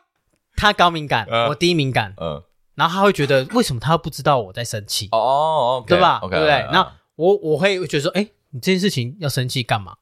[0.56, 2.42] 他高敏感，我低敏感，嗯，
[2.74, 5.08] 然后他会觉得为什么他不知道我在生气？
[5.12, 6.20] 哦哦，对吧？
[6.20, 6.68] 对不对？
[6.72, 9.96] 那我我会觉得说，哎，你这件事情要生气干嘛？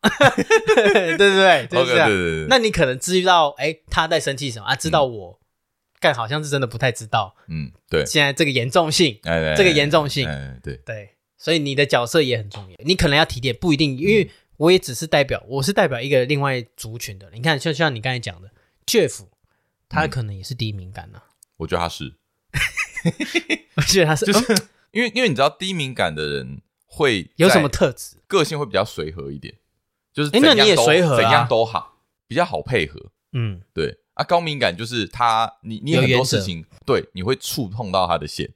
[0.74, 2.11] 对对对，就是这样。
[2.48, 4.74] 那你可能知道，哎，他在生气什么啊？
[4.74, 5.38] 知道我
[6.00, 7.37] 干好像是真的不太知道。
[7.48, 8.05] 嗯，对。
[8.05, 10.28] 现在这个严重性，这个严重性，
[10.62, 11.11] 对对。
[11.42, 17.28] 所以你的角色也很重要，你可能要提点，不一定，因为我也只是代表，我是代表一个另外族群的。
[17.35, 18.48] 你看，就像你刚才讲的
[18.87, 19.26] ，Jeff，
[19.88, 21.35] 他可能也是低敏感呢、啊。
[21.57, 22.14] 我觉得他是，
[23.74, 24.55] 我觉得他是，就是
[24.92, 28.18] 因为因为你知道低敏感的人会有什么特质？
[28.28, 29.52] 个性会比较随和一点，
[30.12, 33.11] 就是哎，那你也随和、啊，怎样都好，比较好配合。
[33.33, 38.48] 嗯，对啊，高敏感就是他，你你很多事情，对，你会触碰到他的线。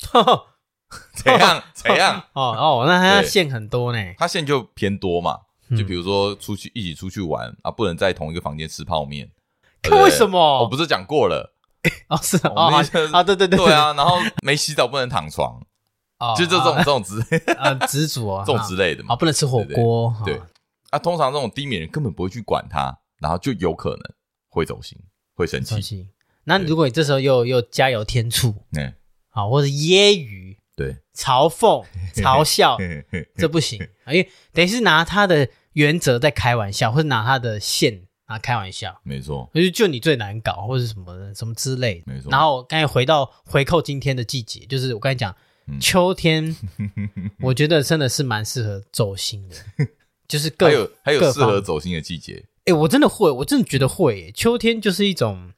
[1.14, 1.62] 怎样？
[1.74, 2.22] 怎样？
[2.32, 3.98] 哦哦，那他线很多呢。
[4.18, 5.38] 他线就偏多嘛，
[5.76, 9.30] 就比如说出去一起出去玩啊，不能在同一个房间吃泡面。
[9.90, 10.60] 为什么？
[10.62, 11.54] 我不是讲过了？
[12.08, 13.92] 哦，是哦，啊，对对对，对啊。
[13.94, 15.60] 然后没洗澡不能躺床，
[16.36, 17.20] 就这种这种之
[17.56, 19.14] 啊，执着啊，这种之类的嘛。
[19.14, 20.14] 啊，不能吃火锅。
[20.24, 20.40] 对
[20.90, 24.00] 啊，通常这种低敏人根本不会去管他，然后就有可能
[24.48, 24.98] 会走心，
[25.34, 26.08] 会生气。
[26.44, 28.92] 那如果你这时候又又加油添醋，嗯，
[29.28, 31.84] 好，或者揶揄，对，嘲讽、
[32.16, 32.78] 嘲笑，
[33.36, 42.30] 这不行，因为等于是拿他的原则在开玩笑，或者拿他的线啊开玩笑，没错，就就你最难搞，或者什么的什么之类的，没错。
[42.30, 45.34] 然后刚才回到回扣今天的季节，就是我刚才讲。
[45.78, 46.56] 秋天，
[47.44, 49.56] 我觉得真的是蛮适合走心的，
[50.26, 52.42] 就是各还有还有适合走心的季节。
[52.60, 54.32] 哎、欸，我真的会，我真的觉得会。
[54.32, 55.52] 秋天就是一种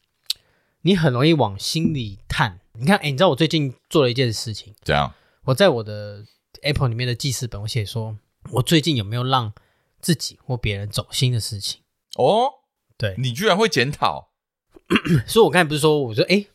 [0.83, 2.61] 你很容易往心里探。
[2.73, 4.75] 你看，哎、欸，你知道我最近做了一件事情？
[4.83, 5.13] 怎样？
[5.45, 6.25] 我在我的
[6.63, 8.17] Apple 里面的记事本，我写说
[8.53, 9.53] 我最近有没有让
[10.01, 11.81] 自己或别人走心的事情？
[12.17, 12.51] 哦，
[12.97, 14.31] 对，你居然会检讨？
[15.27, 16.47] 所以，我刚才不是说，我说，哎、欸。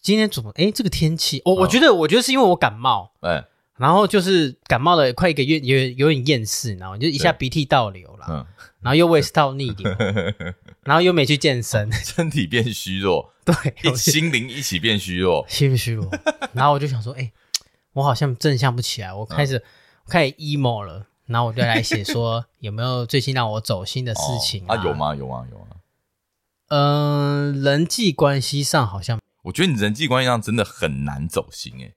[0.00, 0.50] 今天怎么？
[0.54, 3.44] 哎，这个天气，我我觉得，我觉得是因为我感冒，哎，
[3.76, 8.46] 然后就是感冒了快一个月，有有点厌世，然后就一下鼻涕倒流了，嗯，
[8.80, 9.90] 然后又胃食道逆流，
[10.84, 16.10] 然后又没去健身，身体变虚弱， 对，心灵一起变虚弱， 心虚弱，
[16.52, 17.32] 然后我就想说，哎，
[17.94, 19.62] 我好像正向不起来，我开始
[20.04, 24.76] 我开始 emo 了，然后我就来写说有没有最近让我走心的事情啊？
[24.84, 25.14] 有吗？
[25.14, 25.46] 有吗？
[25.50, 25.66] 有吗？
[26.68, 29.18] 嗯，人际关系上好像。
[29.44, 31.94] 我觉得你人际关系上真的很难走心诶，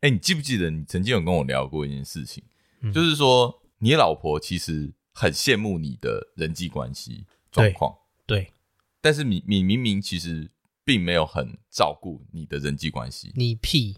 [0.00, 2.42] 诶，你记不记得你曾经有跟我聊过一件事情，
[2.80, 7.98] 嗯、就是说你老婆其实很羡慕你的人际关系状况，对，
[9.00, 10.50] 但是你你明明其实
[10.84, 13.96] 并没有很照顾你的人际关系，你屁，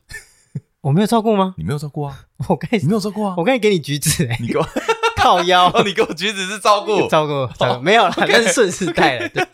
[0.82, 1.54] 我没有照顾吗？
[1.58, 4.66] 你没有照顾啊， 我刚才你没有照顾啊，我刚才给你橘子诶，你给我
[5.16, 9.46] 靠腰，你给我橘子是照顾 照顾，照顾没有啦，那是顺势带了，对，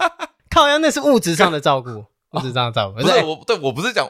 [0.50, 2.04] 靠腰那是物质上的照顾。
[2.32, 4.06] 物质上的照顾，不是我，对我不是讲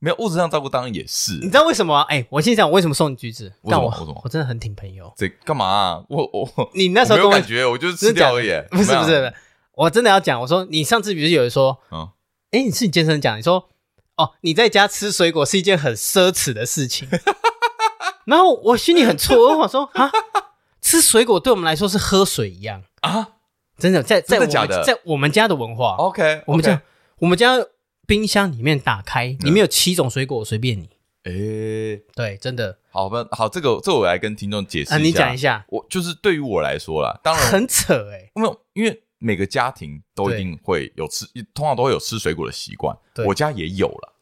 [0.00, 1.34] 没有物质上照顾，当然也是。
[1.34, 2.02] 你知道为什么吗？
[2.08, 3.44] 哎，我先讲我为什么送你橘子。
[3.62, 3.88] 为什么？
[3.88, 4.20] 为什么？
[4.24, 5.12] 我真的很挺朋友。
[5.16, 6.02] 这干嘛啊？
[6.08, 8.48] 我我你那时候没有感觉，我就是吃掉而已。
[8.70, 9.32] 不是不是，
[9.78, 10.40] 我真的要讲。
[10.40, 12.08] 我说你上次不是有人说，嗯，
[12.50, 13.68] 哎，你是你健身讲，你说
[14.16, 17.08] 哦，你在家吃水果是一件很奢侈的事情。
[18.26, 20.10] 然后我心里很错愕，我说啊，
[20.80, 23.28] 吃水果对我们来说是喝水一样啊？
[23.78, 24.50] 真的，在在我们
[24.84, 26.82] 在我们家的文化，OK，我们家
[27.18, 27.66] 我们家。
[28.08, 30.88] 冰箱里面打开，里面有七种水果，我随便你。
[31.24, 32.78] 诶，对，真的。
[32.88, 34.96] 好吧，好，这个，这个我来跟听众解释一下。
[34.96, 35.66] 你讲一下。
[35.68, 38.30] 我就是对于我来说啦，当然很扯诶。
[38.34, 42.96] 没有，因为每个家庭都一定会有吃，通常都会有吃水果的习惯。
[43.26, 44.14] 我家也有了，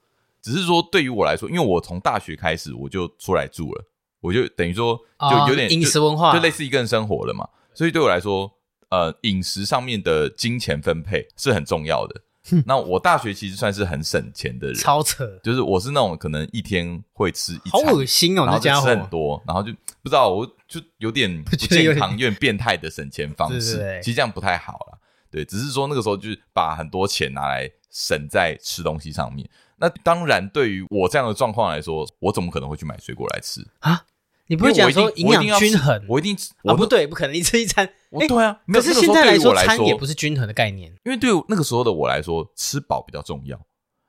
[0.42, 3.84] 只是说对于我来说，因为我从大学开始我就出来住了，
[4.20, 4.98] 我就等于说
[5.30, 7.48] 就有点饮食文化，就类似一个人生活了嘛。
[7.74, 8.50] 所以对我来说，
[8.88, 12.22] 呃，饮食上面的金钱分配是很重要的。
[12.64, 15.26] 那我大学其实算是很省钱的人，超扯。
[15.42, 24.00] 就是我是那种可能一天会吃一餐，好恶心哦，然后就吃很多，然后就不知道，我就有点 不健康、有点变态的省钱方式。
[24.02, 24.98] 其实这样不太好了，
[25.30, 29.48] 对，只是说那个时候就是把很多钱拿来省在吃东西上面。
[29.78, 34.02] 那当然，对于我这样的状况来说，我怎么可能会去买水果来吃啊？
[34.48, 36.04] 你不会讲说营养均衡？
[36.08, 37.84] 我一定啊，不对，不可能，你吃一餐。
[38.12, 40.90] 欸、对啊，可是现在来说，餐也不是均衡的概念。
[41.04, 43.60] 因为对那个时候的我来说，吃饱比较重要。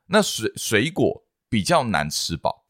[0.07, 2.63] 那水水果比较难吃饱。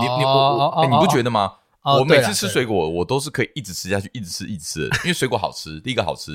[0.00, 1.54] 你你我我，你不觉得吗？
[1.82, 5.80] 我每次吃水果，我都是可以一直吃下去，一直吃一直吃的，因为水果好吃。
[5.80, 6.32] 第一个好吃，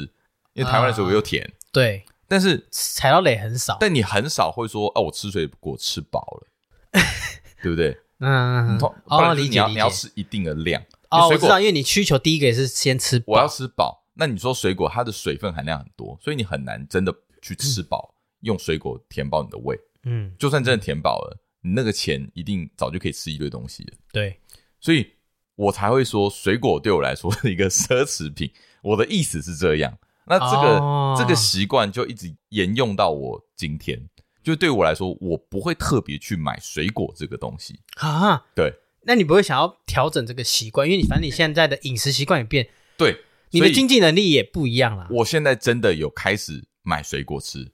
[0.53, 1.49] 因为台湾的水果又甜。
[1.71, 3.77] 对，但是踩到雷很少。
[3.79, 6.47] 但你很少会说，哦，我吃水果吃饱了，
[7.63, 7.97] 对不对？
[8.19, 9.49] 嗯，哦，理解。
[9.49, 10.81] 你要你要吃一定的量。
[11.09, 14.05] 哦，我知道，因为你需求第一个也是先吃饱，我要吃饱。
[14.13, 19.77] 那你说水果它的水分含量很多，所以你很难真的去吃饱，嗯、用水果填饱你的胃。
[20.03, 23.93] 嗯，就算真的填饱了，你那个钱一定早就可以吃一堆东西了。
[24.11, 24.39] 对，
[24.79, 25.11] 所以
[25.55, 28.51] 我才会说水果对我来说是一个奢侈品。
[28.81, 29.97] 我的意思是这样。
[30.27, 34.09] 那这个、哦、这个习惯就一直沿用到我今天。
[34.45, 38.45] 就对我来说，我不会特别去买水果这个东西啊。
[38.55, 38.73] 对。
[39.07, 45.07] 那你不会想要调整这个习惯，因为你反正你现在的饮食习惯也变，对，你的经济能力也不一样了。
[45.11, 47.71] 我现在真的有开始买水果吃，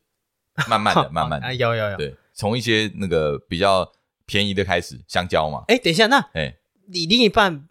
[0.67, 3.89] 慢慢的， 慢慢的，有有有，对，从一些那个比较
[4.25, 5.63] 便宜的开始，香蕉嘛。
[5.69, 6.53] 哎，等一下，那哎，
[6.89, 7.65] 你另一半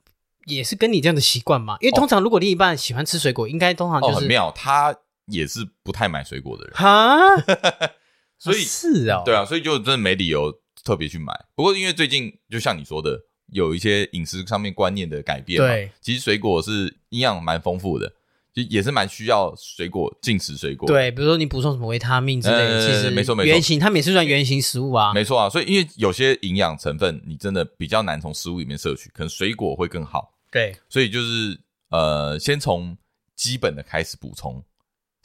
[0.46, 1.76] 也是跟你这样的习惯吗？
[1.80, 7.36] 因为通常如果另一半喜欢吃水果，应该通常就是很妙，他也是不太买水果的人哈，
[8.40, 11.33] 所以是啊，对啊，所以就真的没理由特别去买。
[11.55, 13.20] 不过因为最近就像你说的。
[13.53, 18.09] 有一些饮食上面观念的改变，对，其实水果是营养蛮丰富的，
[18.55, 20.87] 就也是蛮需要水果进食水果。
[20.87, 25.50] 对，比如说你补充什么维他命之类的，其实没错没错，原型它们也是算原型食物啊，没错啊。
[25.50, 30.33] 所以因为有些营养成分你真的比较难从食物里面摄取，可能水果会更好。
[30.53, 31.59] 对，所以就是
[31.90, 32.96] 呃，先从
[33.35, 34.62] 基本的开始补充，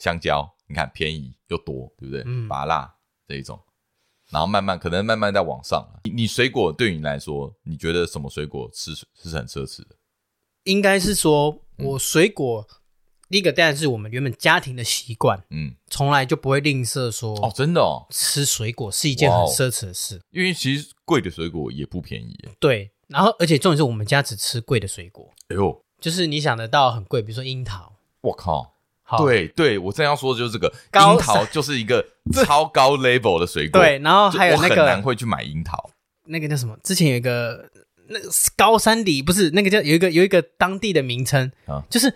[0.00, 2.24] 香蕉，你看便宜又多，对不对？
[2.26, 2.92] 嗯，芭乐，
[3.28, 3.60] 这一种，
[4.30, 5.86] 然后慢慢可能慢慢在往上。
[6.04, 9.04] 你你水果对于你来说，你觉得什么水果吃是
[9.36, 9.96] 很奢侈的？
[10.64, 12.66] 应该是说我水果。
[12.70, 12.76] 嗯
[13.28, 22.38] 第一个当然是我们原本家庭的习惯，嗯，从来就不会吝啬说哦，真的哦，吃水果是一件很奢侈的事，因为其实贵的水果也不便宜。
[22.60, 28.75] 对，然后而且重点是我们家只吃贵的水果，哎呦，就是你想得到很贵，比如说樱桃，我靠，
[29.18, 32.04] 对对，我正要说的就是这个樱桃，就是一个
[32.44, 35.90] 超高 level 的水果，对，然后还有那个很难会去买樱桃，
[36.24, 36.76] 那个叫什么？
[36.82, 37.68] 之前有一个
[38.08, 42.12] 那个高山梨，不是那个叫有一个有一个当地的名称啊，就是。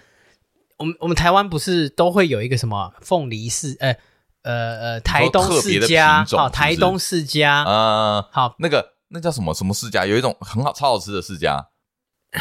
[0.81, 3.94] 我们我们台湾不是都会有一个什么凤梨世呃
[4.42, 11.66] 呃呃台东世家好台东世家啊好那个那叫什么什么世家有一种很好超好吃的世家，
[12.33, 12.40] 就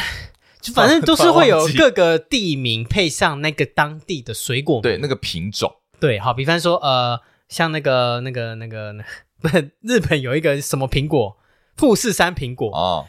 [0.74, 5.76] 反正都是会有各个地名配上那个当地的水果对那个品种。
[5.98, 8.94] 对好比方说呃像那个那个那个
[9.40, 11.36] 不是 日本有一个什么苹果
[11.76, 12.70] 富士山苹果。
[12.70, 13.08] 哦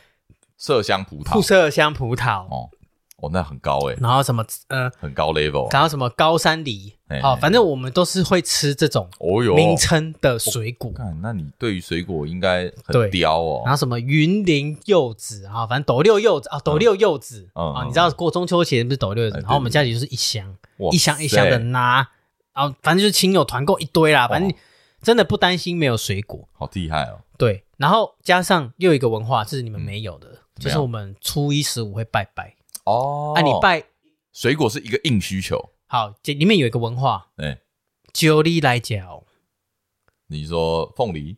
[0.62, 1.34] 麝香葡萄。
[1.34, 2.46] 富麝香葡萄。
[2.46, 2.70] 哦。
[3.22, 9.54] 哦，那很高哎，然后什么呃，很高 level，然后什么高山梨，好，反正我们都是会吃这种哦哟。
[9.56, 10.92] 名称的水果。
[10.96, 13.62] 看，那你对于水果应该很刁哦。
[13.64, 17.48] 然后什么云林柚子啊，反正斗六柚子啊，斗六柚子。
[17.54, 20.56] 啊，你知道过中秋节不是斗六柚子，然后我们家里就是一箱
[20.92, 22.08] 一箱一箱的拿，
[22.54, 24.52] 然后反正就是亲友团购一堆啦，反正
[25.04, 27.20] 真的不担心没有水果，好厉害哦。
[27.38, 32.56] 对，然后加上又有一个文化，这是你们没有的，就是我们初一十五会拜拜。
[32.86, 33.84] 哦，啊，你拜
[34.34, 35.74] 水果是一个硬需求。
[35.88, 37.62] 好，这里面有一个文化，哎，
[38.14, 39.24] 九里来讲，
[40.28, 41.38] 你说凤梨，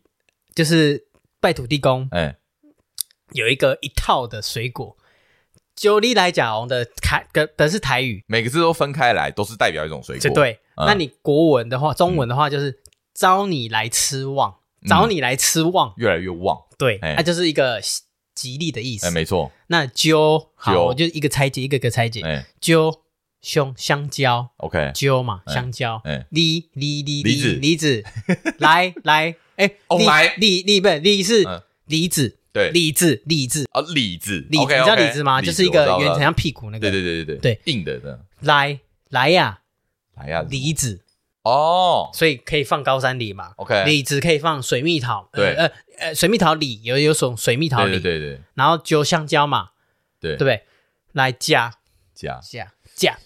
[0.53, 1.08] 就是
[1.39, 2.38] 拜土地公，哎，
[3.32, 4.95] 有一个一套的水果，
[5.75, 10.29] 九里来讲的台的的是台语，每个字都分开来，都是代表一种水果。
[10.32, 12.82] 对，那你国文的话，中文的话就是
[13.13, 16.62] 招你来吃旺，找你来吃旺，越来越旺。
[16.77, 17.82] 对，那就是一个。
[18.36, 19.52] 吉利的意思，哎，没错。
[19.67, 22.22] 那揪好，我就一个拆解，一个个拆解。
[22.22, 23.02] 哎，揪
[23.41, 26.02] 香香蕉，OK，揪嘛，香蕉。
[26.06, 28.04] 哎，梨梨梨梨子梨子，
[28.60, 29.72] 来来，哎，
[30.38, 31.46] 梨梨梨不梨是
[31.86, 33.67] 梨子，对，梨子李子。
[33.72, 35.41] 啊，李子，梨，你知道李子吗？
[35.41, 38.26] 就是一个圆很像屁股那个，对对对对对，硬的的。
[38.39, 39.60] 来来呀，
[40.15, 41.03] 来呀，梨子。
[41.43, 49.69] 哦，所以可以放高山梨嘛？OK，李子可以放水蜜桃，对，呃呃，水蜜桃李有有种水蜜桃李，对对对，然后就香蕉嘛，
[50.21, 50.63] 对对不对？
[51.12, 51.73] 来加
[52.15, 52.71] 加加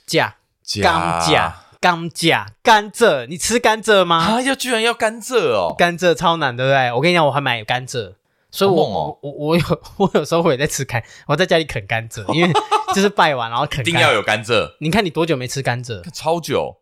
[0.08, 4.18] 加加甘蔗甘蔗甘蔗，你吃甘蔗吗？
[4.18, 6.92] 啊，要居然要甘蔗哦，甘蔗超难，对不对？
[6.92, 8.16] 我跟你讲，我还买甘蔗，
[8.50, 9.64] 所以我我我有
[9.98, 12.52] 我有时候会在吃甘，我在家里啃甘蔗，因为
[12.96, 14.76] 就是拜完然后啃，一定要有甘蔗。
[14.80, 16.02] 你看你多久没吃甘蔗？
[16.12, 16.78] 超久。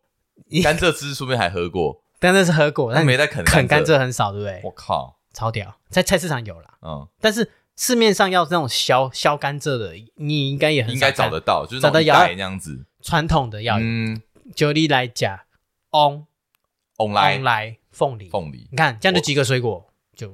[0.64, 4.62] 甘蔗汁说不定还喝过，但那是喝过，但没在啃啃甘蔗很少，对不对？
[4.64, 6.78] 我靠，超屌，在菜市场有啦。
[6.82, 13.78] 嗯，但是市面上要那种削削甘蔗的，你应该也很应该找得到，就是找得到那样子传统的药。
[13.80, 14.22] 嗯，
[14.56, 15.40] 就你来讲
[15.92, 16.26] ，on
[16.98, 20.32] on 来来凤梨凤梨，你看这样就几个水果，就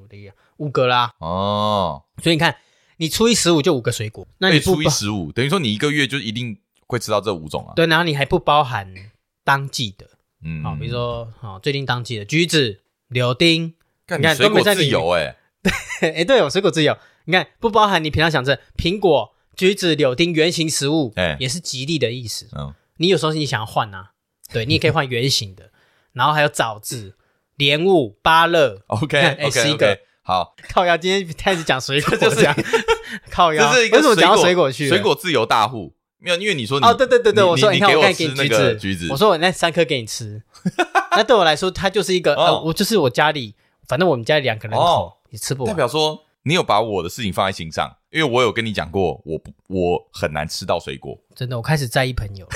[0.57, 1.13] 五个啦。
[1.19, 2.57] 哦，所以你看
[2.97, 7.73] 你初一十五就五个水果，那你初一十五等于说你一个月就一定会吃到这五种啊？
[7.75, 8.93] 对，然后你还不包含。
[9.51, 10.07] 当季的，
[10.45, 13.73] 嗯，好，比如说，好，最近当季的橘子、柳丁，
[14.07, 22.47] 你看水果自由哎，对， 哎，对哦，水果自由，你看不包含你平常想吃苹果、橘子、柳丁圆形食物，哎，也是吉利的意思。
[22.57, 24.11] 嗯，你有时候你想要换啊，
[24.53, 25.69] 对，你也可以换圆形的，
[26.13, 27.17] 然后还有枣子、
[27.57, 32.55] 莲雾、芭乐，OK，哎，十一个，好，靠腰，今天开始讲水果， 就是讲
[33.29, 34.87] 靠腰，为什么讲到水果去？
[34.87, 35.93] 水果自由大户。
[36.23, 40.41] 没有，因为你说哦，对对对对，我说你看，我给你那个橘子，我说我那三颗给你吃，
[41.17, 43.55] 那对我来说，它就是一个呃，我就是我家里，
[43.87, 45.73] 反正我们家里两个人口也吃不完。
[45.73, 51.17] 代表说你有把我的事情放在心上，因为我有跟你讲过，我不我很难吃到水果。
[51.35, 52.47] 真的，我开始在意朋友，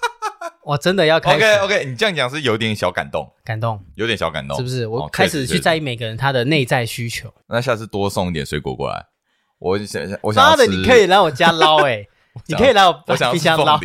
[0.62, 1.44] 我真的要开始。
[1.44, 4.86] OK OK，你这样讲是有点小感动，感动，有点小感动，是不是？
[4.86, 7.32] 我开始去在意每个人他的内在需求。
[7.46, 9.06] 那下次多送一点水果过来，
[9.58, 12.06] 我想想，我想妈的，你可以来我家捞哎。
[12.46, 13.80] 你可以来我我想冰箱捞。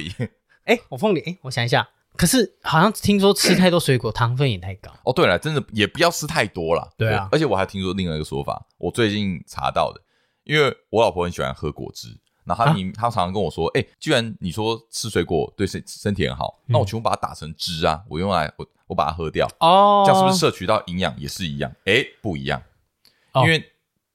[0.66, 1.88] 哎，我凤梨，哎，我想一下。
[2.16, 4.92] 可是好像听说吃太多水果，糖分也太高。
[5.06, 6.88] 哦，对了，真的也不要吃太多了。
[6.98, 10.02] 对啊，而且我还听说另外一个说法，我最近查到的，
[10.44, 12.10] 因为我老婆很喜欢喝果汁，
[12.44, 19.48] 然后她你她常常跟我说，哎，既然你说吃水果对身身体很好，那我全部把它打成汁啊，我用来我我把它喝掉。
[19.60, 21.72] 哦，这样是不是摄取到营养也是一样？
[21.86, 22.62] 哎，不一样，
[23.36, 23.68] 因为。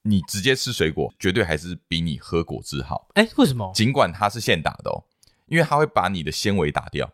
[0.06, 3.08] 你直接吃水果，绝对还是比你喝果汁好。
[3.14, 3.70] 哎，为什么？
[3.74, 5.04] 尽管它是现打的哦，
[5.46, 7.10] 因为它会把你的纤维打掉。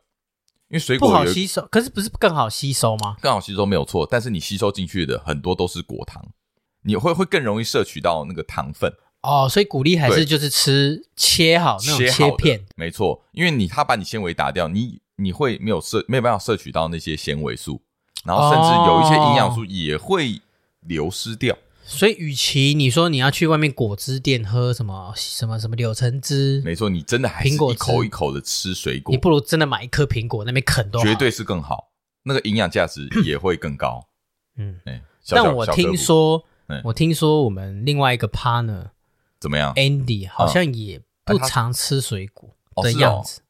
[0.69, 3.17] 因为水果不好吸收，可是不是更好吸收吗？
[3.21, 6.27] 更好吸收没有错，但是你吸收进去的很多都是果糖，
[6.85, 8.91] 你会会更容易摄取到那个糖分。
[9.21, 17.83] 哦，所以鼓励还是就是吃切好那种切片，没错，因为你它把你纤维打掉，你你会没有摄没有办法摄取到那些纤维素，
[18.25, 20.41] 然后甚至有一些营养素也会
[20.81, 21.55] 流失掉。
[21.55, 31.91] 哦所以，与其你说你要去外面果汁店喝什么什么什么柳橙汁，没错，你真的还是一口一口的吃水果，你不如真的买一颗苹果那边啃都好，绝对是更好，
[32.23, 34.09] 那个营养价值也会更高。
[34.57, 36.45] 嗯，哎，但我听说，
[36.85, 38.91] 我听说我们另外一个 partner
[39.41, 43.41] 怎么样？Andy 好像也不常吃水果的样子。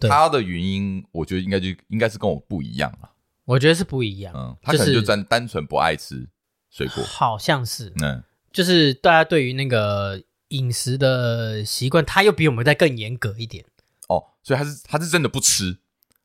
[0.00, 3.10] 他的原因，我觉得应该就应该是跟我不一样啊。
[3.44, 6.28] 我觉得是不一样，嗯，他可能就单单纯不爱吃。
[6.76, 7.02] 水果。
[7.04, 8.22] 好像是，嗯，
[8.52, 13.64] 就是大家对于那个饮食的习惯，他又比我们再更严格一点。
[14.08, 15.78] 哦，所以他是他是真的不吃。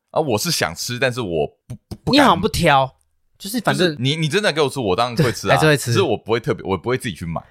[0.10, 2.97] 啊，我是想吃，但是我不不不，你好像不挑，
[3.39, 7.41] 就是反正你你真的给我吃，我当然会吃啊， 还是会吃，只是我不会特别，我不会自己去买，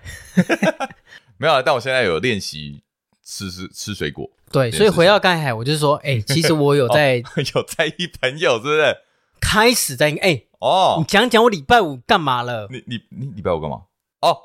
[1.39, 2.83] 没有啊，但我现在有练习
[3.25, 8.95] 吃吃吃水果，对，所以回到刚才，我就是说，哎，其实我有 在有在意朋友，是不是？
[9.41, 10.43] 开始在哎。
[10.61, 12.69] 哦，你讲讲我礼拜五干嘛了？
[12.71, 13.81] 你你你礼拜五干嘛？
[14.21, 14.37] 哦，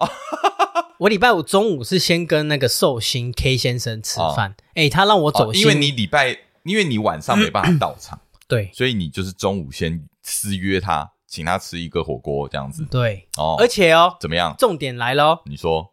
[0.99, 8.17] 我礼拜五中午是先跟那个寿星 K 先生吃饭，哎，他让我走心，因为你礼拜，因为你晚上没办法到场，
[8.47, 14.55] 对，所以你就是中午先私约他，请他吃一个火锅这样子，对，哦，而且哦，怎么样？
[14.57, 15.91] 重点来了，你说。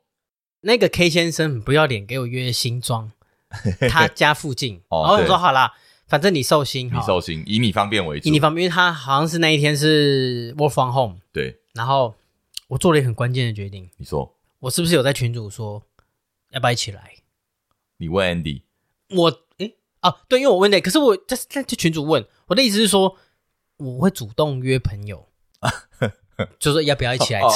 [0.61, 3.11] 那个 K 先生很不要脸，给我约新庄，
[3.91, 5.73] 他家附近，然后我说好啦。
[6.13, 11.59] 反正你寿星，你寿星，以你方便为主，以你方便，因为他好像是那一天是 work from home，对。
[11.73, 12.15] 然后
[12.69, 14.37] 我做了一个很关键的决定，你说。
[14.59, 15.83] 我是不是有在群主说
[16.51, 17.15] 要不要一起来？
[17.97, 18.61] 你问 Andy，
[19.09, 19.79] 我诶？
[20.01, 23.17] 啊，对，因为我问的，可是我在在群主问，我的意思是说
[23.79, 25.27] 我会主动约朋友，
[26.61, 27.47] 就说要不要一起来吃。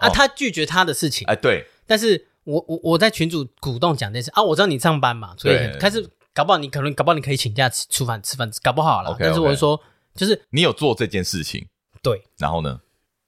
[0.00, 0.08] 啊？
[0.12, 1.64] 他拒绝他的事情，哎，对。
[1.86, 4.32] 但是我我我在群主鼓动讲这件事。
[4.32, 6.10] 啊，我知道你上班嘛，所以开始。
[6.32, 9.10] 搞不好你可能，搞不好你可以请假吃吃饭吃饭，搞不好了。
[9.10, 9.80] Okay, 但是我是说，
[10.14, 11.66] 就是你有做这件事情，
[12.02, 12.22] 对。
[12.38, 12.80] 然后呢？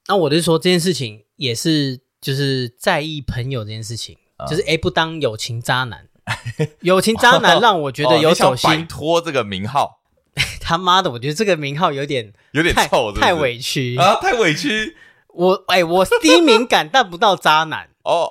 [0.08, 6.08] 那我是说这件事情也是就是在意朋友这件事情，嗯、就是哎，不当友情渣男，
[6.80, 10.00] 友情渣男让我觉得有走心，摆脱这个名号。
[10.62, 14.96] 他妈的，我觉得这个名号有点有点臭是是，太委屈啊，太委屈。
[15.28, 18.28] 我哎，我低敏感但不到渣男哦。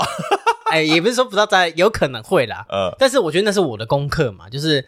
[0.72, 2.66] 哎，也不是说不知道在，有可能会啦。
[2.70, 4.88] 呃，但是我觉得那是我的功课嘛，就是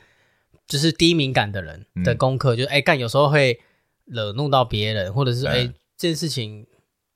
[0.68, 3.60] 就是低敏感的人的功课，嗯、就是哎干有时候会
[4.06, 6.66] 惹怒到别人，或者是哎、嗯、这件事情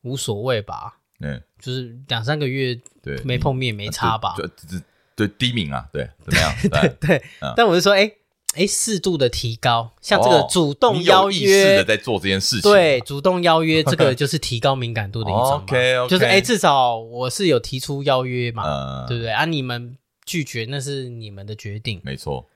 [0.04, 1.00] 无所谓吧。
[1.20, 4.36] 嗯，就是两三个月对没碰面没差吧？
[4.38, 4.82] 对对，
[5.16, 6.54] 对低敏啊，对怎么样？
[6.70, 8.12] 对对，嗯、但我是说哎。
[8.58, 12.72] 哎，适度的提高，像这个主动邀约，的在做这件事情。
[12.72, 15.64] 对，主动邀约这个 就是提高敏感度的一种嘛。
[15.64, 19.32] OK OK，就是哎，至少我是有提出邀约嘛，对不对？
[19.32, 19.96] 啊，你们
[20.26, 22.48] 拒绝那是你们的决定，没错。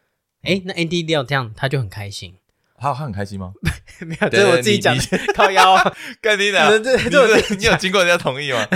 [0.41, 2.34] 哎，那 Andy 这样他就很开心。
[2.80, 3.54] 他他很开心吗？
[4.02, 5.04] 没有，这是我自己讲的，
[5.36, 5.78] 靠腰。
[6.20, 8.68] 干你的，这这你有经过人家同意吗？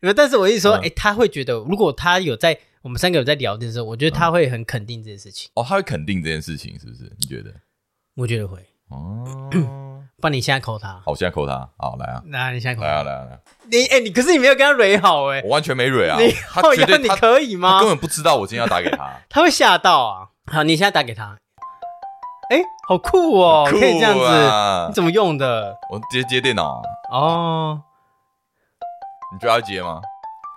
[0.00, 2.56] 没有，但是我一说，哎，他会觉得，如果他有在。
[2.82, 5.50] 我们三个有在聊天的时候，我觉得他会很肯定这件事情。
[5.54, 7.04] 哦，他会肯定这件事情，是不是？
[7.18, 7.52] 你觉得？
[8.16, 8.58] 我觉得会。
[8.88, 9.24] 哦，
[10.20, 10.88] 不然你现在扣他。
[11.04, 11.68] 好，我现在扣他。
[11.78, 12.22] 好，来啊。
[12.26, 12.82] 来，你现在扣。
[12.82, 13.40] 来啊，来啊，来。
[13.70, 15.40] 你哎，你可是你没有跟他蕊好哎。
[15.44, 16.18] 我完全没蕊啊。
[16.20, 17.74] 你他觉得你可以吗？
[17.74, 19.10] 他根本不知道我今天要打给他。
[19.30, 20.28] 他会吓到啊。
[20.46, 21.38] 好，你现在打给他。
[22.50, 24.88] 哎，好酷哦，可以这样子。
[24.88, 25.74] 你怎么用的？
[25.90, 26.82] 我直接接电脑。
[27.10, 27.80] 哦。
[29.32, 30.00] 你觉得要接吗？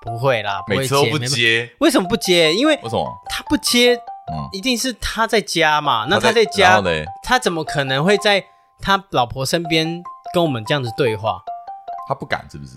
[0.05, 2.53] 不会啦，不会每次都不接，为什么不接？
[2.53, 3.95] 因为为什么他不接？
[4.31, 6.05] 嗯，一定是他在家嘛。
[6.09, 6.81] 那他在家，
[7.21, 8.43] 他怎么可能会在
[8.81, 10.01] 他老婆身边
[10.33, 11.39] 跟我们这样子对话？
[12.07, 12.73] 他不敢，是不是？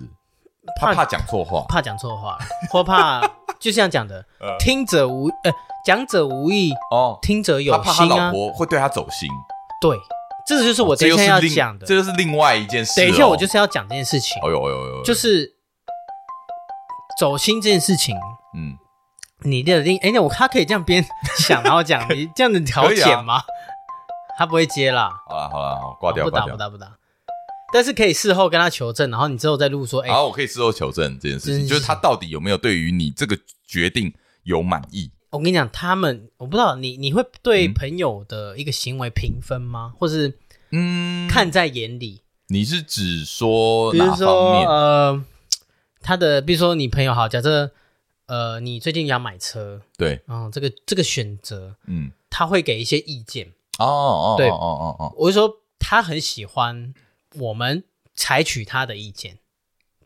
[0.80, 2.38] 他怕讲错话，怕讲错话，
[2.70, 3.20] 或怕
[3.58, 4.24] 就这样讲的，
[4.58, 5.50] 听者无呃，
[5.84, 7.82] 讲者无意哦，听者有心啊。
[7.84, 9.28] 他怕他老婆会对他走心。
[9.80, 9.96] 对，
[10.46, 13.00] 这就是我等一下要讲的，这就是另外一件事。
[13.00, 14.36] 等一下我就是要讲这件事情。
[14.42, 15.57] 哎呦哎呦哎呦，就是。
[17.18, 18.14] 走心这件事情，
[18.54, 18.78] 嗯，
[19.42, 21.04] 你的另哎，那我他可以这样边
[21.38, 23.42] 想然后讲，你这样子调解吗？
[24.38, 25.10] 他不会接啦。
[25.26, 26.96] 好了好了，挂掉，不打不打不打。
[27.72, 34.14] 但是可以事后跟他求证，然后你之后再录说，哎，好，我可以事后求证这件事情，就是他到底有没有对于你这个决定
[34.44, 35.10] 有满意？
[35.30, 39.92] 我跟你讲，他们我不知道你你会对朋友的一个行为评分吗？
[39.98, 40.38] 或是
[40.70, 42.22] 嗯，看在眼里？
[42.46, 44.68] 你是指说哪方面？
[44.68, 45.24] 呃。
[46.08, 47.70] 他的，比如说你朋友好，假设，
[48.24, 56.94] 呃，你最近要买车，对，嗯，这个这个选择，嗯，他会给一些意见，哦哦，对哦哦哦，我是说他很喜欢
[57.34, 57.84] 我们
[58.14, 59.36] 采取他的意见，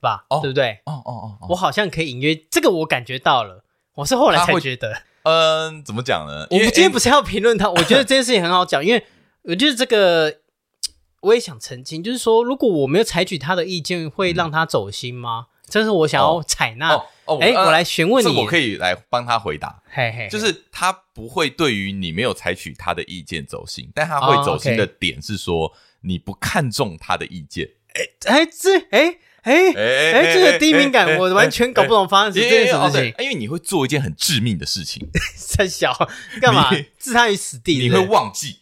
[0.00, 0.26] 吧？
[0.28, 0.80] 哦对不对？
[0.86, 3.62] 哦哦哦，我好像可以隐约这个，我感觉到了。
[3.94, 6.48] 我是后来才觉得，嗯，怎么讲呢？
[6.50, 9.06] 我们今天不是要评论他， 我觉得这件事情很好讲，因为
[9.42, 10.40] 我觉得这个
[11.20, 15.46] 我也想澄清，就是说，如果我没有采取他的意见，会让他走心吗？
[15.72, 16.90] 这是我想要采纳。
[17.24, 19.82] 哦，哎，我来询问你，我可以来帮他回答。
[19.90, 27.70] 嘿嘿，就是他不会对于你没有采取他的意见走心，但他会走心的点是说你不看重他的意见。
[27.94, 29.18] 哎哎，这哎。
[29.44, 33.12] 哎哎哎，这个低敏感，我完全搞不懂发生这件什么事情。
[33.18, 35.04] 因为你会做一件很致命的事情，
[35.58, 35.92] 太小
[36.40, 37.80] 干嘛置他于死地？
[37.80, 38.58] 你会忘记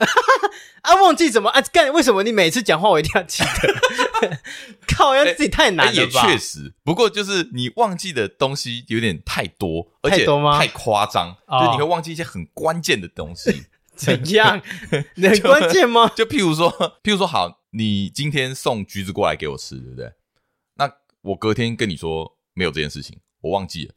[0.82, 0.94] 啊？
[0.96, 1.60] 忘记怎么啊？
[1.72, 1.92] 干？
[1.92, 4.38] 为什么你每次讲话我一定要记得？
[4.88, 6.26] 靠，要自己太难了吧？
[6.26, 10.26] 也确实，不过就是你忘记的东西有点太多，而且
[10.58, 13.66] 太夸张，就是你会忘记一些很关键的东西。
[13.94, 14.62] 怎样？
[14.90, 16.10] 很关键吗？
[16.16, 16.72] 就譬如说，
[17.02, 20.10] 譬如说，好，你今天送橘子过来给我吃，对不对？
[20.76, 20.90] 那
[21.20, 23.94] 我隔天跟你说没有这件事情，我忘记了。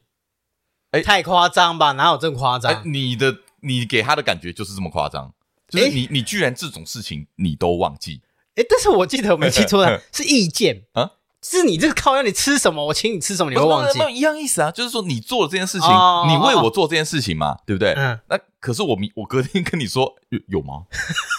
[0.90, 1.92] 哎，太夸张吧？
[1.92, 2.82] 哪有这么夸张？
[2.84, 5.33] 你的你给他的感觉就是这么夸张，
[5.74, 8.22] 就是你你居然这种事情你都忘记？
[8.56, 11.10] 哎，但是我记得我没记错的 是意见啊，
[11.42, 13.98] 是你这个靠要你吃什么，我请你吃什么，你会忘记？
[13.98, 15.88] 没有一样意思啊，就是说你做了这件事情，
[16.28, 17.92] 你为我做这件事情嘛，对不对？
[17.94, 18.18] 嗯。
[18.28, 20.84] 那可是我明我隔天跟你说有有吗？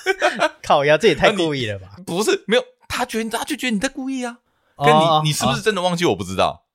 [0.61, 1.95] 靠呀，这也太故意了吧？
[2.05, 4.39] 不是，没有，他觉得他就觉得你在故意啊。
[4.77, 6.03] 跟你，你是不是真的忘记？
[6.03, 6.65] 我不知道，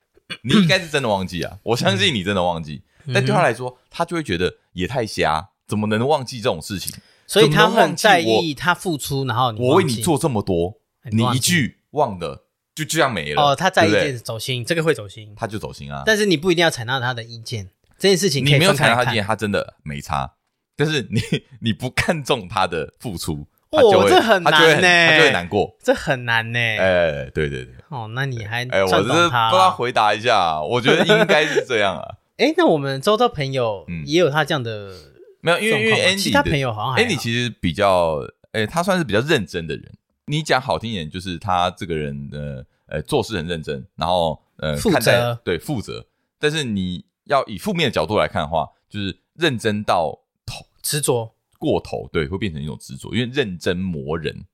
[0.43, 1.59] 你应该是真的忘记啊！
[1.65, 2.83] 我相信你真的忘记，
[3.13, 6.95] 但对他来说，他就会觉得也太瞎，怎么能忘记这种事情？
[7.31, 10.75] 所以他很在意他付出，然后我为你做这么多，
[11.13, 13.41] 你一句忘了，就这样没了。
[13.41, 16.03] 哦，他在意这走心，这个会走心，他就走心啊。
[16.05, 20.33] 但是你不一定要采纳他的意见，这件事情你没有采纳他的意见，他真的没差。
[20.77, 21.21] 但是你
[21.61, 23.47] 你不看重他的付出。
[23.71, 26.59] 哦，这很难呢，他就会难过，这很难呢。
[26.59, 27.75] 哎，对对对。
[27.91, 32.17] 哦，那你还哎，我是帮他回答一下，我觉得应该是这样啊。
[32.39, 34.93] 哎，那我们周遭朋友也有他这样的，
[35.41, 38.21] 没有，因为因为 Andy 其他朋友好像 Andy 其实比较，
[38.53, 39.93] 哎，他算是比较认真的人。
[40.27, 46.07] 你讲好听一点，就是他这个人的呃做事很认真，然后呃负责，对负责。
[46.39, 51.35] 但是你要以负面的角度来看的话，就是认真到头，执着。
[51.59, 54.47] 过头，对，会变成一种执着，因为认真磨人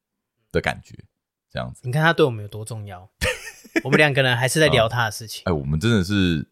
[0.50, 0.92] 的感觉，
[1.52, 1.82] 这样子。
[1.84, 3.08] 你看他对我们有多重要，
[3.84, 5.42] 我们两个人还是在 聊他的事情。
[5.44, 6.44] 哎，我们真的是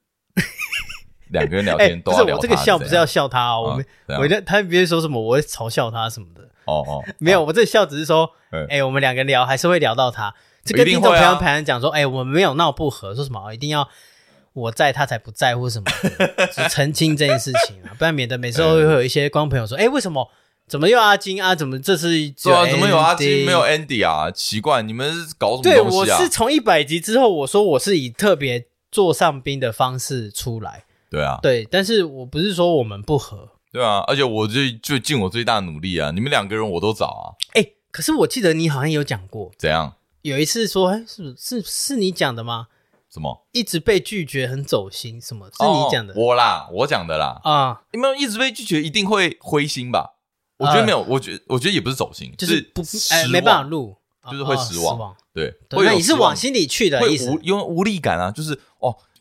[1.28, 2.36] 两个人聊天都要聊。
[2.36, 3.86] 我这个笑不是要笑他哦，我们
[4.18, 6.42] 我他别人说什么，我会嘲笑他什么的。
[6.64, 8.30] 哦哦， 没有，我这笑只是说，
[8.68, 10.34] 哎，我们两个人聊还是会聊到他。
[10.64, 13.88] 这个听众朋友朋友讲说，哎，我们没有闹不和，说什么一定要。
[14.54, 15.90] 我在他才不在乎什么，
[16.52, 20.30] 只澄清这件事情啊，不然免得每次都会有一些观众朋友说，哎，为什么
[20.68, 21.56] 怎么又阿金啊？
[21.56, 22.10] 怎么这次
[22.40, 22.64] 对啊？
[22.70, 24.30] 怎么有阿金没有 Andy 啊？
[24.30, 26.16] 奇怪，你们是搞什么东西啊？
[26.16, 39.94] 对，我是从一百集之后，我说我是以特别座上宾的方式出来，对啊，对，但是我不是说我们不合，对啊，而且我就就尽我最大努力啊，你们两个人我都找啊，哎，可是我记得你好像有讲过，怎样？
[40.22, 42.66] 有一次说，哎，是是是你讲的吗？
[43.12, 43.46] 什么？
[43.52, 45.20] 一直被拒绝很走心？
[45.20, 45.46] 什么？
[45.46, 46.12] 是你讲的？
[46.16, 47.40] 我啦，我讲的啦。
[47.44, 50.16] 啊，有没有一直被拒绝一定会灰心吧？
[50.56, 53.96] 我觉得没有，我觉我觉得也不是走心，就是不哎没办法录，
[54.30, 55.14] 就是会失望。
[55.32, 57.36] 对，那你是往心里去的意思？
[57.42, 58.73] 因为无力感啊，就是哦，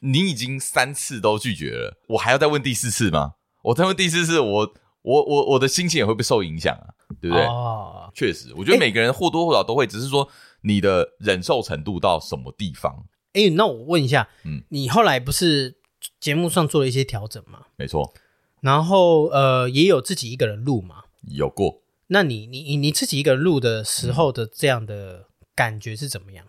[0.03, 3.35] 你已经三次都拒绝了，我还要再问第四次吗？
[3.63, 6.93] 我再问第四次，我我我我的心情也会不会受影响啊？
[7.21, 7.45] 对不对？
[7.45, 10.27] 哦，确实，我觉得每个人或多或少都会，只是说
[10.61, 13.05] 你的忍受程度到什么地方。
[13.33, 15.77] 哎，那我问一下，嗯，你后来不是
[16.19, 17.67] 节目上做了一些调整吗？
[17.77, 18.13] 没错，
[18.61, 21.05] 然后呃，也有自己一个人录嘛？
[21.29, 21.81] 有过。
[22.07, 26.45] 那你你你自己一个人录的时候的这样的感觉是怎么样？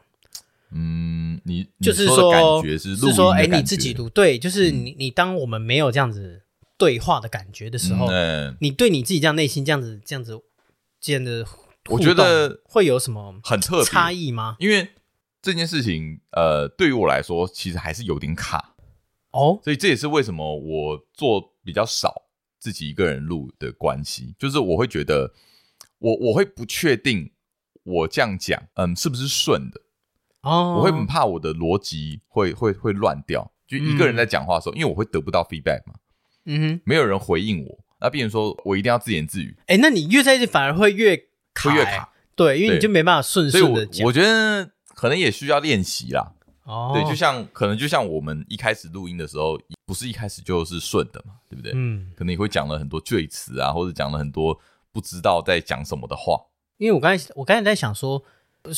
[0.74, 6.42] 嗯，你就是说感觉是是说，哎，你自己读对，就是你你当我们没有这样子
[6.76, 8.08] 对话的感觉的时候，
[8.60, 10.38] 你对你自己这样内心这样子这样子
[11.00, 11.46] 这样的，
[11.88, 14.56] 我觉得会有什么很特别差异吗？
[14.58, 14.88] 因为。
[15.44, 18.74] 这件事情，呃，对于我来说，其实还是有点卡
[19.32, 22.14] 哦，所以这也是为什么我做比较少
[22.58, 25.34] 自己一个人录的关系，就是我会觉得，
[25.98, 27.30] 我我会不确定
[27.82, 29.78] 我这样讲，嗯，是不是顺的
[30.44, 35.94] 哦，我会很怕我的逻辑会会会乱掉，就一个人在讲话的时候，嗯、因为我会得不到 feedback 嘛，
[36.44, 41.16] 嗯哼，没有人回应我，那变成说我一定要自言自语，哎，那你越在一起反而会越
[41.52, 44.70] 卡，会越卡，对，因为你就没办法顺顺的讲，我，我觉得。
[44.94, 46.32] 可能也需要练习啦，
[46.62, 51.72] 哦，对，就像可能就像我们一开始录音的时候，不是一开始就是顺的嘛，对不对？
[51.74, 54.56] 嗯，可能也会讲了很多赘词啊，或者讲了很多
[54.92, 56.40] 不知道在讲什么的话。
[56.76, 58.22] 因为我刚才我刚才在想说，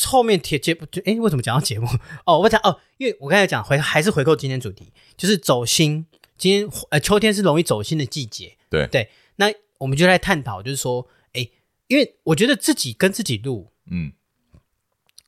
[0.05, 1.87] 后面铁节目就哎，为什么讲到节目？
[2.25, 6.05] 哦，我讲哦，因为我刚才讲回还是回扣今天主题，就是走心。
[6.37, 8.57] 今天呃，秋天是容易走心的季节。
[8.69, 9.47] 对对，那
[9.79, 11.49] 我们就来探讨，就是说，哎，
[11.87, 14.11] 因为我觉得自己跟自己录，嗯，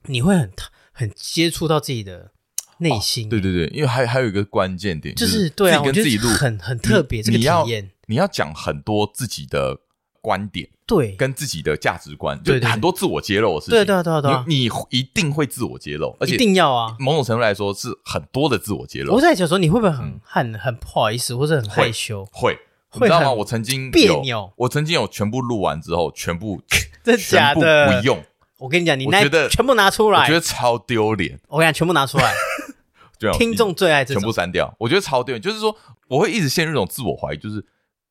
[0.03, 0.51] 你会很
[0.91, 2.31] 很接触到自己的
[2.79, 3.27] 内心。
[3.27, 3.29] 哦。
[3.31, 7.89] 对对对，因为还还有一个关键点，就是，就是对啊，跟自己录很很特别这个体验。
[8.05, 9.79] 你要讲很多自己的
[10.21, 10.69] 观点。
[10.85, 13.71] 对，跟自己的价值观，就很多自我揭露的事情。
[13.71, 16.95] 对对对对，你你一定会自我揭露，而且一定要啊。
[16.97, 19.13] 某种程度来说，是很多的自我揭露。
[19.13, 22.27] 我在想说，你会不会很很很不好意思，或者很害羞？
[22.31, 22.57] 会，
[22.93, 23.31] 你知道吗？
[23.31, 26.59] 我曾经别扭，我曾经有全部录完之后，全部
[27.03, 28.23] 真的假的不用。
[28.57, 31.39] 我跟你讲，你那觉得全部拿出来，我觉得超丢脸。
[31.49, 32.33] 我跟你讲，全部拿出来，
[33.37, 34.75] 听众最爱这种，全部删掉。
[34.79, 35.75] 我觉得超丢脸，就是说，
[36.07, 37.63] 我会一直陷入一种自我怀疑，就是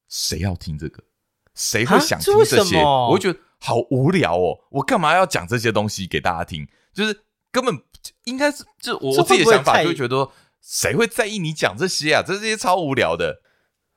[0.09, 1.03] 谁要听这个？
[1.59, 2.81] 谁会想听这些？
[2.81, 3.39] 我会觉得。
[3.61, 4.57] 好无聊哦！
[4.71, 6.65] 我干嘛要讲这些东西给大家听？
[6.95, 7.77] 就是根本
[8.23, 10.33] 应该是就我自己的想法，就会觉得说，
[10.63, 12.23] 谁会在意你讲这些啊？
[12.25, 13.41] 这些超无聊的，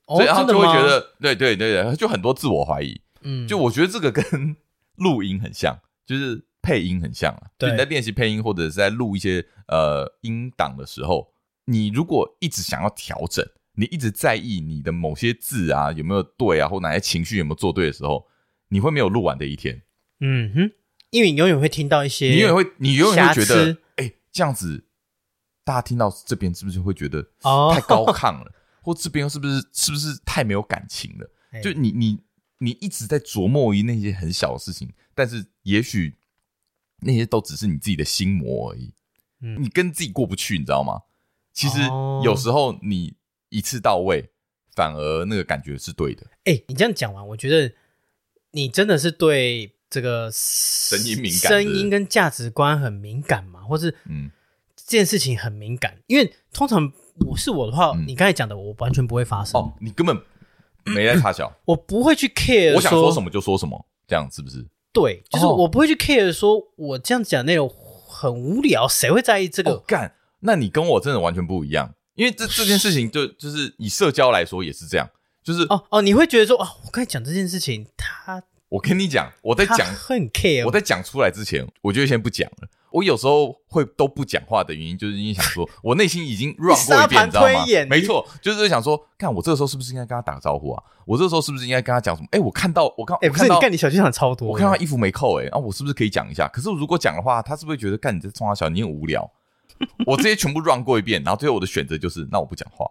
[0.07, 2.99] 哦、所以他就会觉得，对对对对，就很多自我怀疑。
[3.21, 4.57] 嗯，就我觉得这个跟
[4.95, 7.43] 录音很像，就是配音很像啊。
[7.59, 11.31] 对，就你在练习配音或者是在录一些呃音档的时候，
[11.65, 13.47] 你如果一直想要调整，
[13.81, 18.27] 你一直在意你的某些字啊有没有对啊，或哪些情绪有没有做对的时候。
[18.73, 19.81] 你会没有录完的一天，
[20.21, 20.71] 嗯哼，
[21.09, 24.85] 因为你永远会听到一些，你永远会，你永远会觉得，哎，这样子，
[25.65, 27.21] 大家听到这边是不是会觉得
[27.73, 28.45] 太高亢了？
[28.45, 28.51] 哦、
[28.81, 31.29] 或这边是不是是不是太没有感情了？
[31.51, 32.17] 嘿就你你
[32.59, 36.15] 你一直在琢磨于那些很小的事情，但是也许
[37.01, 38.93] 那些都只是你自己的心魔而已。
[39.41, 41.01] 嗯，你跟自己过不去，你知道吗？
[41.51, 41.81] 其实
[42.23, 43.17] 有时候你
[43.51, 44.31] 一次到位，
[44.75, 46.25] 反而那个感觉是对的。
[46.45, 47.71] 哎，你这样讲完，我觉得。
[48.53, 53.61] 你真的是对这个声音敏感，声音跟价值观很敏感吗？
[53.61, 54.29] 或是嗯，
[54.75, 55.97] 这件事情很敏感？
[56.07, 56.91] 因为通常
[57.25, 59.61] 我是我的话，你刚才讲的，我完全不会发生。
[59.61, 60.21] 哦，你根本
[60.83, 64.67] 没在插小，我不会去 care，我想说什么就说什么，这样是不是？
[64.91, 69.77] 对，就是我不会去 care，说我这样讲内容很无聊，谁会在意这个？
[69.87, 75.09] 干，那你跟我真的完全不一样，因为这这件事情就 就是以社交来说也是这样。
[75.43, 82.67] 就是哦哦，你会觉得说哦，我刚才讲这件事情，他，我跟你讲，我在讲很 care，我在讲出来之前，我就先不讲了。
[82.91, 87.65] 我有时候会都不讲话的原因，就是因为想说，我内心已经 run 过一遍，你知道吗？
[87.89, 90.83] 没错，就是想说，看我这个时候是不是应该跟他打个招呼啊？
[91.07, 92.27] 我这个时候是不是应该跟他讲什么？
[92.31, 96.47] 哎，我看到我刚哎，不是你干你小剧场超多，我看到他衣服没扣，哎，啊，我是不是可以讲一下？
[96.49, 99.27] 可是如果讲的话，他是不是觉得干你这冲他小，你很无聊？
[100.05, 102.85] 我这些全部 run 过一遍，然后最后我的选择就是，那我不讲话。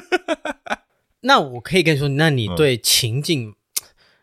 [1.22, 3.54] 那我可以跟你说，那你对情境，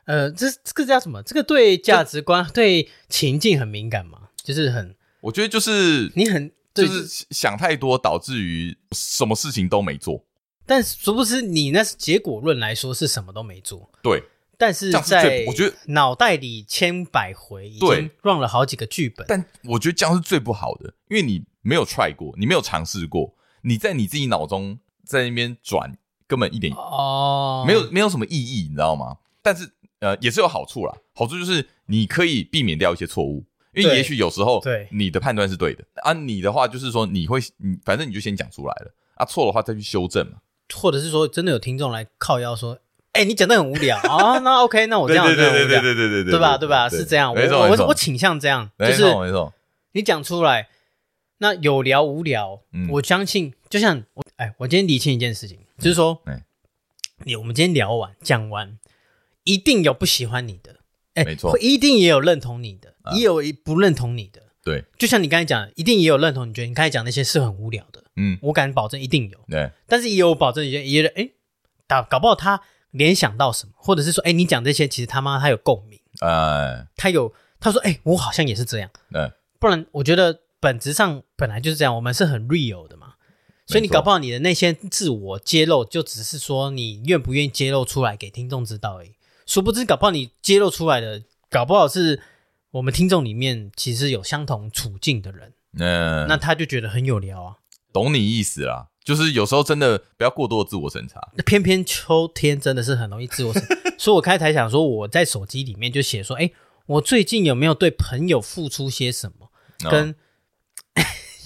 [0.06, 1.22] 嗯、呃，这这个叫什么？
[1.24, 4.30] 这个对价值观、对情境很敏感吗？
[4.42, 10.26] 就是很，我觉得就是你很就是想太多，导致于什么事情都没做。
[10.66, 13.92] 但殊不知你那是结果论来说是什么都没做。
[14.02, 14.24] 对，
[14.58, 19.26] 但是在我觉得脑袋里千百回已经 run 了好几个剧本。
[19.28, 25.98] 但我觉得这样是最不好的，因为你没有 try 过，你没有尝试过，你在你自己脑中在那边转。
[26.26, 29.18] 根本一点哦，没有没有什么意义，你知道吗？
[29.44, 30.98] 但是呃，也是有好处啦。
[31.14, 33.46] 好处就是你可以避免掉一些错误，
[33.76, 36.12] 因为也许有时候对你的判断是对的啊。
[36.14, 40.38] 你的话就是说你会，你反正你就先讲出来了啊，错的话再去修正嘛。
[40.74, 42.80] 或者是说真的有听众来靠腰说，
[43.14, 43.98] 哎，你讲的很无聊。
[43.98, 46.58] 啊， 那 OK，那我这样对对对对对对对对吧？
[46.58, 46.90] 对吧？
[46.90, 49.54] 是这样，我我我倾向这样，就是没错，
[49.94, 50.70] 你讲出来，
[51.38, 52.60] 那有聊无聊，
[52.90, 55.60] 我相信就像我哎，我今天理清一件事情。
[55.80, 56.22] 就是说，
[57.26, 58.78] 你我们今天聊完讲完，
[59.44, 60.78] 一定有不喜欢你的，
[61.16, 71.30] 哎，没错，一定也有认同你的，也有不认同你的，对，就像你刚才讲的，一定也有认同你觉得你刚才讲那些是很无聊的，嗯，我敢保证一定有，对，但是也有保证也也哎，
[71.88, 72.62] 打搞不好他
[72.94, 83.16] 联想到什么，或者是说，哎，你讲这些其实他妈他有共鸣，哎，他有他说，哎，我好像也是这样，对，不然我觉得本质上本来就是这样，我们是很 real 的嘛。
[83.66, 89.14] 所以你搞不好你的那些自我揭露，就只是说你愿不愿意揭露出来给听众知道而已。
[89.46, 92.22] 殊不知，搞不好你揭露出来的，搞不好是
[92.72, 95.54] 我们听众里面其实有相同处境的人。
[95.80, 97.56] 嗯，那他就觉得很有聊啊。
[97.94, 101.20] 懂你意思啦，就是有时候真的不要过多的自我审查。
[101.36, 106.52] 那偏偏秋天真的是很容易自我审查，所以我开台想说，我在手机里面就写说，哎，
[106.86, 109.52] 我最近有没有对朋友付出些什么？
[109.90, 110.12] 跟、
[110.96, 111.04] 哦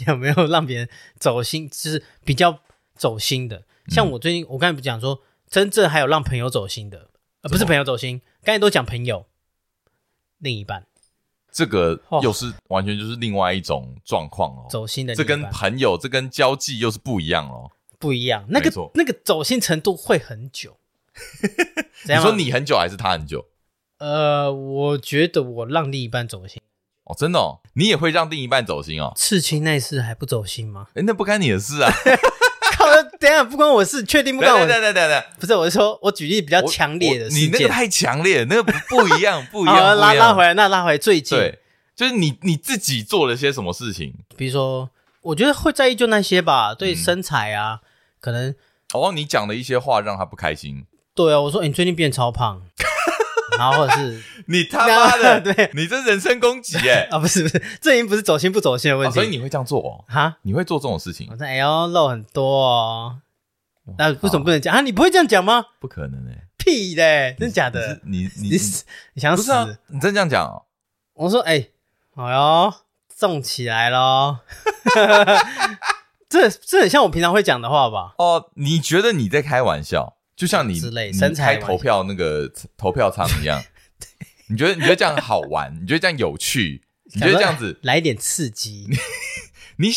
[0.08, 0.90] 有没有让别人
[1.20, 1.68] 走心？
[1.70, 2.60] 就是比较
[2.96, 7.10] 走心的，像我最近，我刚才不讲说，真正还有让朋友走心的，
[7.42, 9.26] 呃，不是朋友走心，刚才都讲朋友，
[10.38, 10.86] 另一半，
[11.58, 14.68] 这个又是完全就是另外一种状况哦。
[14.70, 17.72] 走心的，这跟朋友，这跟交际又是不一样哦。
[17.98, 20.78] 不一样，那个那个走心程度会很久。
[22.08, 23.48] 你说你很久还是他很久？
[23.98, 26.62] 呃，我觉得我让另一半走心。
[27.06, 29.12] 哦，真的哦，你也会让另一半走心哦？
[29.16, 30.90] 刺青那事还不走心吗？
[30.94, 31.92] 哎，那不干你的事啊！
[32.88, 34.66] 靠，等下不关我事，确定不关我？
[34.66, 39.76] 对对对对，不是，我是说我举例比较强烈的事件，你那个太强烈，那个不不一样，不一样。
[39.78, 41.60] 好，拉拉回来，那拉回来最近，对，
[41.96, 44.14] 就是你你自己做了些什么事情？
[44.36, 44.90] 比如说，
[45.22, 47.80] 我觉得会在意就那些吧，对身材啊，
[48.20, 48.54] 可能
[48.94, 50.86] 哦，你讲的一些话让他不开心。
[51.14, 52.62] 对啊，我说你最近变超胖。
[53.58, 60.06] 然后或者是 你他妈的，对你这人身攻击哎 啊不是不是，这已经不是走心不走心的问题，所以你会这样做哦？
[60.08, 61.28] 哈，你会做这种事情？
[61.32, 63.18] 我说哎呦，肉很多哦，
[63.98, 64.82] 那为什么不能讲啊？
[64.82, 65.66] 你不会这样讲吗？
[65.80, 68.00] 不可能哎，屁嘞，真的假的？
[68.06, 68.52] 你你
[69.14, 69.52] 你想死？
[69.88, 70.64] 你真这样讲哦？
[71.14, 71.68] 我说哎，
[72.16, 72.74] 好哟，
[73.18, 74.40] 重起来喽，
[76.30, 78.14] 这这很像我平常会讲的话吧？
[78.18, 80.17] 哦，你觉得你在开玩笑？
[80.38, 80.80] 就像你
[81.12, 83.62] 身材投票那个投票仓一样，
[84.48, 85.76] 你觉得你觉得这样好玩？
[85.82, 86.84] 你觉得这样有趣？
[87.14, 88.88] 你觉得这样子来点刺激？
[89.78, 89.90] 你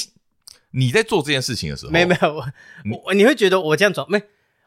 [0.70, 2.44] 你在做这件事情的时候，没有没有我
[3.04, 4.20] 我你会觉得我这样转没？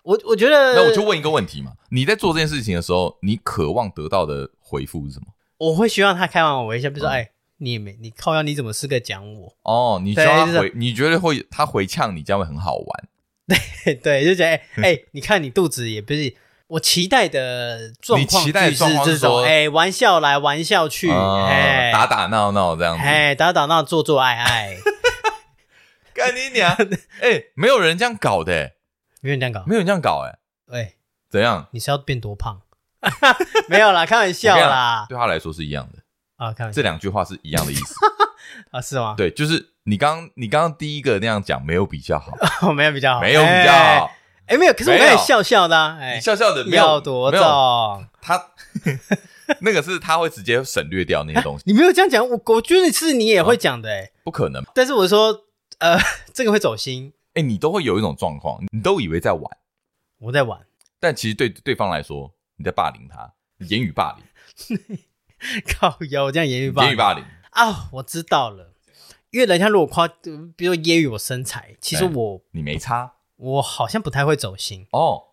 [0.03, 5.27] 我我觉得那我就问一个问题嘛：你在做这件事情的时候，你渴望得到的回复是什么？
[5.57, 9.55] 我会希望他开完我微笑，比如说哎，你也没你靠要，你怎么是个讲我？
[9.63, 10.71] 哦，你希望他回？
[10.75, 13.07] 你觉得会他回呛你，这样会很好玩？
[13.83, 16.33] 对对，就觉得哎哎，你看你肚子也不是
[16.67, 24.77] 我期待的状况，你期待是这种哎，玩笑来玩笑去，哎，打打闹闹这样子，哎，打打闹做做爱爱，
[26.15, 26.75] 干你娘！
[27.21, 28.71] 哎，没有人这样搞的，
[29.21, 30.39] 没有人这样搞，没有人这样搞，哎，
[30.71, 30.93] 哎，
[31.29, 31.67] 怎样？
[31.71, 32.61] 你是要变多胖？
[33.67, 35.99] 没有啦，开玩笑啦，对他来说是一样的
[36.37, 37.93] 啊，开玩笑，这两句话是一样的意思
[38.71, 39.15] 啊，是吗？
[39.17, 39.69] 对，就是。
[39.85, 42.31] 你刚你刚刚第一个那样讲没有比较好，
[42.71, 47.41] 没有比较好，没有比较好，哎，没有，可是我刚才笑笑的，你笑笑的，有多重？
[48.21, 48.41] 他
[49.59, 54.63] 那个是他会直接省略掉那些东西，你没有这样讲，我我觉得是你也会讲的，哎，不可能。
[54.73, 55.37] 但是我说，
[55.79, 55.99] 呃，
[56.33, 59.43] 这个会走心，哎，你都会有一种状况，你都以为在玩，
[60.21, 60.61] 我在玩，
[60.97, 63.33] 但其实对对方来说，你在霸凌他，
[63.67, 64.97] 言语霸凌，
[65.77, 68.73] 靠腰这样言语霸言语霸凌啊，我知道了。
[69.31, 70.07] 因为人家如果夸，
[70.55, 75.23] 比如说揶揄我身材，其实我你没差，我好像不太会走心哦，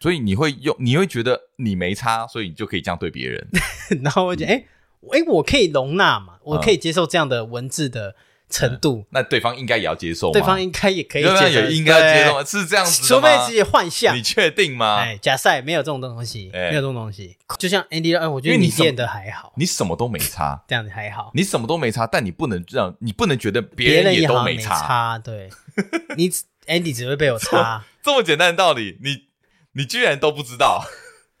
[0.00, 3.48] 所以你会用，你会觉得你没差，所以你就可以这样对别人。
[4.02, 8.16] 然后我觉得，哎、嗯，哎，我可以容纳嘛，我可以接受这样的文字的
[8.54, 10.32] 程度，嗯、 那对方应该也要接受吗？
[10.32, 12.44] 对方应该也可以接受，也应该接受吗？
[12.44, 13.08] 是这样子吗？
[13.08, 14.98] 除非自己幻象，你确定吗？
[15.00, 17.36] 哎，假赛没有这种东西，没有这种东西。
[17.58, 25.50] 就像 Andy，哎，我觉得你练的还好，你什么都没差， 这样子还好，你什么都没差，但你不能这样，你不能觉得别人也都没差，差对，
[26.16, 26.30] 你
[26.66, 29.24] Andy 只会被我差，这么简单的道理，你
[29.72, 30.84] 你居然都不知道？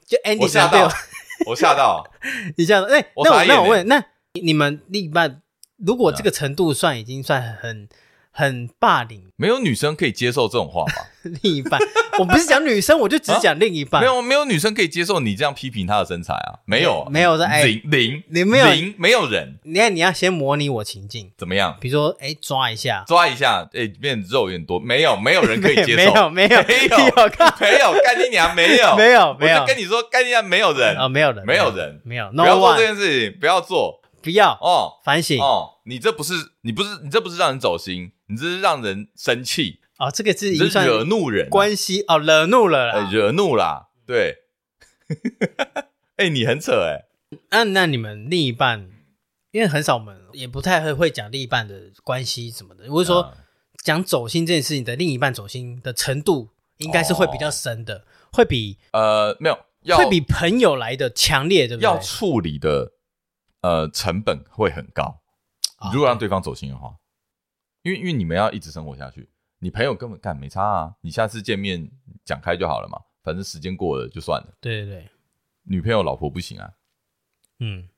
[0.06, 0.90] 就 Andy 吓到，
[1.46, 2.04] 我吓到，
[2.56, 4.04] 你这样，哎，那我那我问，那
[4.34, 5.40] 你们另一半？
[5.86, 7.88] 如果这个程度算已经算很
[8.30, 10.92] 很霸凌，没有女生可以接受这种话吧？
[11.42, 11.80] 另一半，
[12.18, 14.02] 我不是讲女生，我就只讲另一半。
[14.02, 16.58] 没有没有女生可以接受你这样批评她的身材啊？
[16.64, 17.06] 没有。
[17.10, 19.58] 没有的，零零你没有零没有人。
[19.62, 21.30] 你看你要先模拟我情境。
[21.38, 21.76] 怎么样？
[21.80, 23.04] 比如说哎抓一下。
[23.06, 26.96] 抓一下，哎变肉有点多，没有没有人可以接受，没有没有没有
[27.60, 28.96] 没有干你娘没有。
[28.96, 30.96] 没有没有，我就跟你说干你娘没有人。
[30.96, 32.00] 啊没有人没有人。
[32.04, 34.00] 没有，不要做这件事情，不要做。
[34.24, 40.10] 不要哦，反省哦，你这不是你不是你这不是让人走心，你这是让人生气哦。
[40.10, 44.38] 这个是已经算惹怒人关系哦，惹怒了啦，惹怒啦，对。
[46.16, 47.04] 哎，你很扯哎。
[47.50, 48.90] 那那你们另一半，
[49.50, 52.90] 因为很少我们也不太会会讲另一半的关系什么的。
[52.90, 53.34] 我是说
[53.84, 56.48] 讲走心这件事情的另一半走心的程度，
[56.78, 61.84] 应该是会比较深的，会比呃没有，会比朋友来的强烈，对不对？
[61.84, 62.93] 要处理的。
[63.64, 65.22] 呃，成本会很高。
[65.90, 66.96] 如果让对方走心的话，
[67.80, 70.92] 因为因为你们要一直生活下去，你朋友根本干没差啊。
[71.00, 71.90] 你下次见面
[72.26, 74.48] 讲开就好了嘛，反正时间过了就算了。
[74.60, 75.10] 对对对，
[75.62, 76.72] 女朋友老婆不行啊。
[77.58, 77.88] 嗯，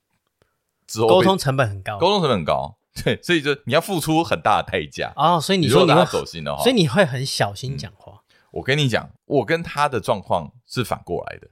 [0.86, 2.78] 之后沟通成本很高，沟通成本很高。
[3.02, 5.40] 对，所以就你要付出很大的代价哦。
[5.40, 8.22] 所以你说你要走心的话，所以你会很小心讲话。
[8.52, 11.48] 我跟你讲，我跟他的状况是反过来的，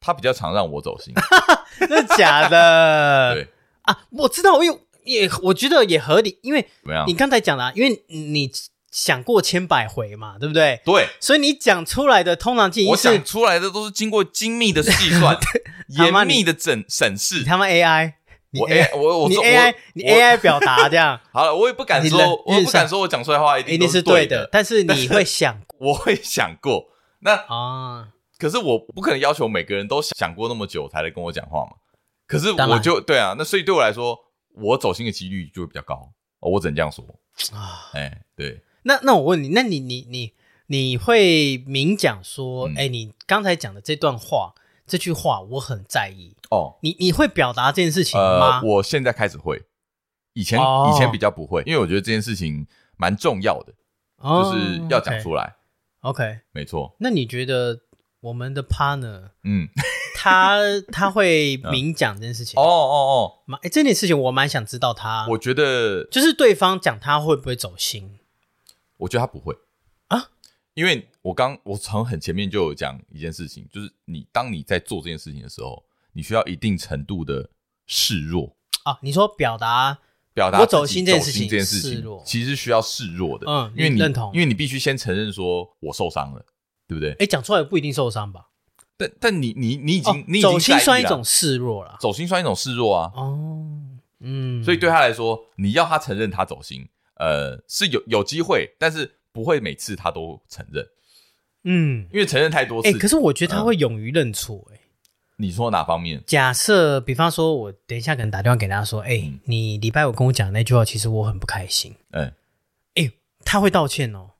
[0.00, 1.14] 他比较常让我走心。
[1.80, 3.32] 真的假的？
[3.40, 3.53] 对。
[3.84, 6.66] 啊，我知道，我有也，我觉得也合理，因为
[7.06, 8.50] 你刚才讲了，因为你
[8.90, 10.80] 想过千百回嘛，对不对？
[10.84, 15.36] 对，所以你讲出来的通常记忆，我想出来的都是经过精密的计算、
[15.88, 17.42] 严密的审审视。
[17.44, 18.12] 他妈 AI，
[18.52, 21.20] 我 AI，我我你 AI，你 AI 表达这样。
[21.32, 26.86] 好了，我也不敢说，我也不敢说我讲出来的话一定是对的，但是你会想， 我会想过。
[27.20, 28.08] 那啊，
[28.38, 31.72] 可是我不可能要求每个人都想过那么久才来跟我讲话嘛。
[32.26, 34.18] 可是我就对啊，那所以对我来说，
[34.54, 36.12] 我走心的几率就会比较高。
[36.40, 37.02] 我只能这样说
[37.52, 38.62] 啊，哎，对。
[38.82, 40.34] 那那我问你，那你你你
[40.66, 44.52] 你会明讲说，哎、嗯，你刚才讲的这段话，
[44.86, 46.76] 这句话我很在意哦。
[46.82, 48.60] 你你会表达这件事情吗？
[48.60, 49.62] 呃，我现在开始会，
[50.34, 52.66] 以前、哦、以前比较不会，因为我觉得这件事情
[52.98, 53.72] 蛮重要的，
[54.18, 55.56] 哦、就是要讲出来。
[56.00, 56.94] OK，, okay 没错。
[57.00, 57.80] 那你觉得
[58.20, 59.66] 我们的 partner，嗯，
[60.24, 60.58] 他
[60.90, 62.58] 他会明讲这件事情？
[62.58, 65.26] 哦哦哦，哎，这件事情我蛮想知道他。
[65.28, 68.20] 我觉得就是对方讲他会不会走心？
[68.96, 69.54] 我觉得他不会
[70.08, 70.30] 啊，
[70.72, 77.50] 因为我刚我从很前面就有讲一件事情，就是你当你在做这件事情的时候，你需要一定程度的
[77.86, 78.98] 示弱啊。
[79.02, 79.98] 你说表达
[80.32, 86.42] 表达我走心这件事情，这件事情其实需要示弱的，嗯，因为你认同，因为你必须先承认说我受伤了，
[86.88, 87.12] 对不对？
[87.18, 88.48] 哎，讲出来不一定受伤吧？
[88.96, 93.12] 但但你你你已经你已经走心算一种示弱了，走心算一种示弱啊。
[93.14, 93.66] 哦，
[94.20, 96.88] 嗯，所以对他来说，你要他承认他走心。
[97.16, 100.84] 呃，是有有机会，但是不会每次他都承认，
[101.62, 102.88] 嗯，因为承认太多次。
[102.88, 104.90] 哎、欸，可是我觉得他会勇于认错、欸，哎、嗯，
[105.36, 106.20] 你说哪方面？
[106.26, 111.94] 假设，比方说，我等一下可能打电话给他说，哎、欸，嗯、你礼拜五跟我讲那句话，其实我很不开心。
[112.10, 112.32] 嗯，
[113.44, 114.30] 他会道歉哦，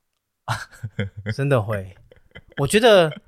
[1.36, 1.94] 真的会，
[2.56, 3.20] 我觉得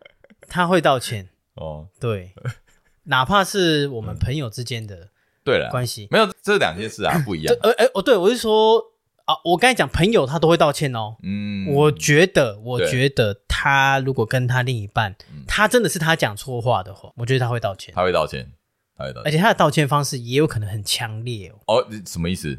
[0.49, 2.33] 他会道歉哦，对，
[3.05, 5.09] 哪怕是我们朋友之间的
[5.45, 7.57] 对了关系，没有这两件事啊， 不一样。
[7.63, 8.93] 呃，哎，哦，对我是说。
[9.27, 11.17] 啊，我刚才讲朋友，他都会道歉哦。
[11.25, 15.17] 嗯，我觉得，我觉得他如果跟他另一半，
[15.49, 17.93] 他真的是他讲错话的话，我觉得他会道歉。
[17.93, 18.49] 他会道歉，
[18.97, 21.59] 他会道歉，而且他的道歉方式也有可能很强烈哦。
[21.67, 22.57] 哦，什么意思？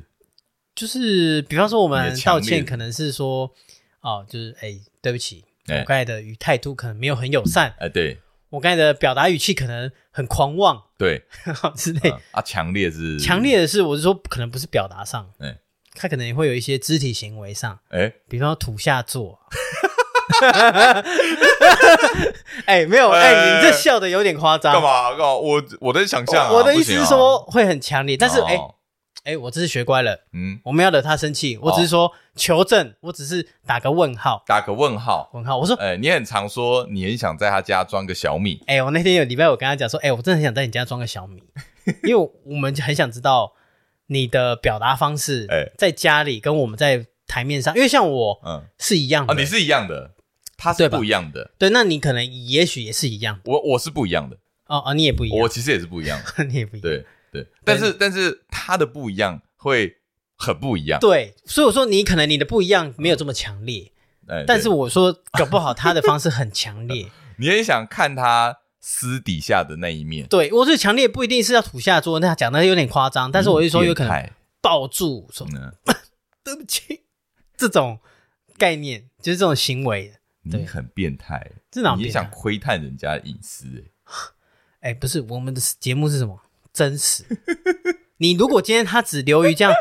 [0.75, 3.49] 就是比方说，我们道歉可能是说，
[4.01, 7.74] 哦，就是哎，对不起，欸、我刚才的语态度可能没有很友善。
[7.80, 11.24] 哎，对，我刚才的表达语气可能很狂妄，对，
[11.76, 12.09] 之类。
[12.32, 15.57] 啊，强烈是强烈的是，我是说，可能不是表达上，欸
[15.99, 19.39] 他可能也会有一些肢体行为上，哎、欸，比方说土下座
[22.65, 25.09] 哎、欸，没有，哎、欸，你这笑的有点夸张，干嘛？
[25.09, 25.34] 干嘛？
[25.34, 28.76] 我我在想象、啊，我的意思是说会很强烈，但是，哎、哦，
[29.28, 41.43] 哎、欸，我这是学乖了，嗯，我没有惹他生气，我只是说求证，我只是打个问号，打个问号，问号，我说，哎、欸，你很常说你很想在他家装个小米，哎、欸，我那天有礼拜我跟他讲说，哎、欸，我真的很想在你家装个小米，
[42.07, 43.53] 因为我们很想知道。
[44.09, 50.11] 你的表达方式，哎，在家里跟我们在台面上，因为像我，嗯，是一样的，你是一样的，
[50.55, 57.05] 他是不一样的，对，那你可能也许也是一样，我我是不一样的，哦哦，你也不一样，我其实也是不一样的， 你也不一样，对
[57.43, 59.97] 对，但是但是他的不一样会
[60.35, 63.91] 很不一样，对，所以我说你可能你的不一样没有这么强烈，
[64.27, 67.07] 哎，但是我说搞不好他的方式很强烈，
[67.39, 68.59] 你也想看他。
[68.79, 74.31] 私底下的那一面，对，我是强烈不一定是要土下座，那讲的有点夸张，但是我就说有可能
[74.61, 75.73] 抱住说，嗯、
[76.41, 77.01] 对不起，
[77.57, 77.99] 这种
[78.57, 80.13] 概念就是这种行为，
[80.43, 83.65] 你很变态，这种你想窥探人家隐私，
[84.79, 86.39] 哎，哎，不是，我们的节目是什么？
[86.78, 87.23] 真实。
[88.17, 89.73] 你如果今天他只留于这样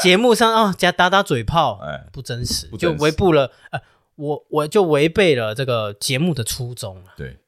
[0.00, 3.80] 节目上啊，加打打嘴炮，哎，不真实，就违背了，呃，
[4.14, 7.38] 我我就违背了这个节目的初衷了，对。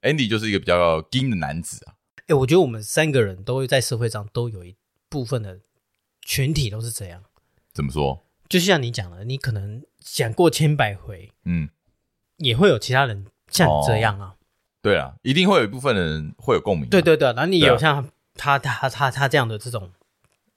[0.00, 1.98] Andy 就是一个比较硬的男子啊！
[2.18, 4.76] 哎、欸，我觉得我们三个人都会在社会上都有一
[5.08, 5.58] 部分的
[6.22, 7.24] 群体都是这样。
[7.74, 8.22] 怎么说？
[8.48, 11.68] 就像你讲的，你可能讲过千百回，嗯，
[12.36, 14.26] 也会有其他人像你这样啊。
[14.26, 14.34] 哦、
[14.80, 16.88] 对啊，一定会有一部分人会有共鸣。
[16.88, 18.08] 对对对，然后你也有像
[18.38, 19.90] 他他他他，这样的这种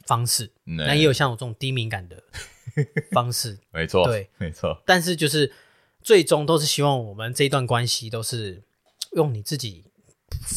[0.06, 2.24] 方式，那、嗯、也有像我这种低敏感的
[3.12, 3.60] 方式。
[3.72, 4.82] 没错，对，没错。
[4.86, 5.52] 但是就是
[6.02, 8.64] 最终都是希望我们这一段关系都是。
[9.14, 9.84] 用你自己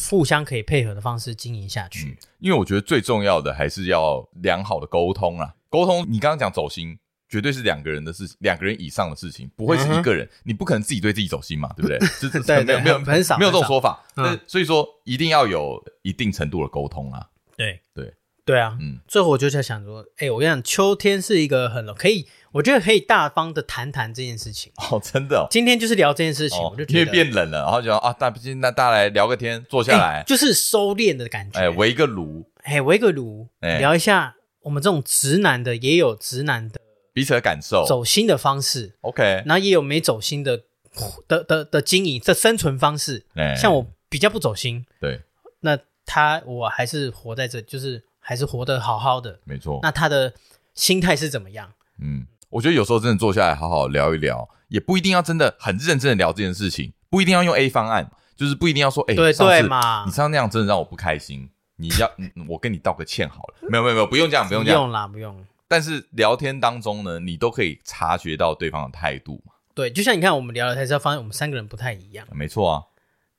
[0.09, 5.53] 互相可以配合的方式经营下去，嗯，因为我觉得最重要的还是要良好的沟通啊。
[5.69, 6.97] 沟通，你刚刚讲走心，
[7.27, 10.25] 绝对是两个人的事情，两个人以上的事情，不会是一个人。
[10.25, 11.99] 嗯、你不可能自己对自己走心嘛，对不对？
[12.63, 14.03] 没有没有很少没有这种说法。
[14.15, 17.27] 嗯、但是所以说，一定要有一定程度的沟通啊。
[17.57, 18.13] 对对
[18.45, 18.99] 对啊，嗯。
[19.07, 22.27] 最后我就在想说，哎、欸，我跟你讲，秋天是一个很可以。
[22.51, 25.47] 我觉得可以大方的谈谈这件事情哦，真的、哦。
[25.51, 31.59] 今天就是聊这件事情，哦、我就觉得因为变冷了，然后就啊，大不那大家来聊个天，坐下来，就是收敛的感觉。
[31.59, 36.79] 哎，围一个炉，哎，围个炉，聊一下我们这种直男的，也有直男的
[37.15, 40.63] 彼此的感受，走心的方式，OK，然后也有没走心的
[41.29, 43.25] 的的的经营这生存方式。
[43.35, 45.21] 欸、像我比较不走心，对，
[45.61, 49.79] 那他我还是活在这，就是还是活得好好的，没错。
[49.81, 50.33] 那他的
[50.73, 51.71] 心态是怎么样？
[52.01, 62.11] 嗯，我觉得有时候真的坐下来好好聊一聊，也不一定要真的很认真的聊这件事情，不一定要用 A 方案，就是不一定要说，哎、欸，对对嘛，你上次那样真的让我不开心，你要
[62.49, 65.45] 我跟你道个歉好了，没有没有没有，不用这样，不用这样，不用啦，不用。
[65.67, 69.53] 但是聊天当中呢，你都可以察觉到对方的态度嘛。
[69.73, 72.25] 对，就像你看，我们聊了才知道，发现我们三个人不太一样。
[72.31, 72.83] 没错啊，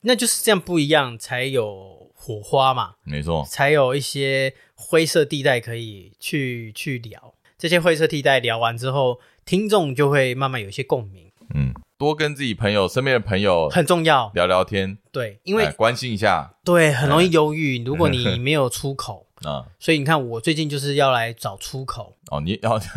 [0.03, 2.97] 那就是这样不一样才有火花嘛。
[3.05, 7.35] 没错，才有一些灰色地带可以去去聊。
[7.57, 11.33] 这些灰色地带聊完之后，听众就会慢慢有一些共鸣。
[11.55, 14.99] 嗯，多跟自己朋友、身边的朋友很重要，聊聊天。
[15.11, 17.83] 对，因为关心一下，对，很容易忧郁。
[17.83, 19.26] 如果你 没有出口。
[19.43, 22.41] 啊，所以你看，我最近就是要来找出口哦。
[22.41, 22.89] 你要今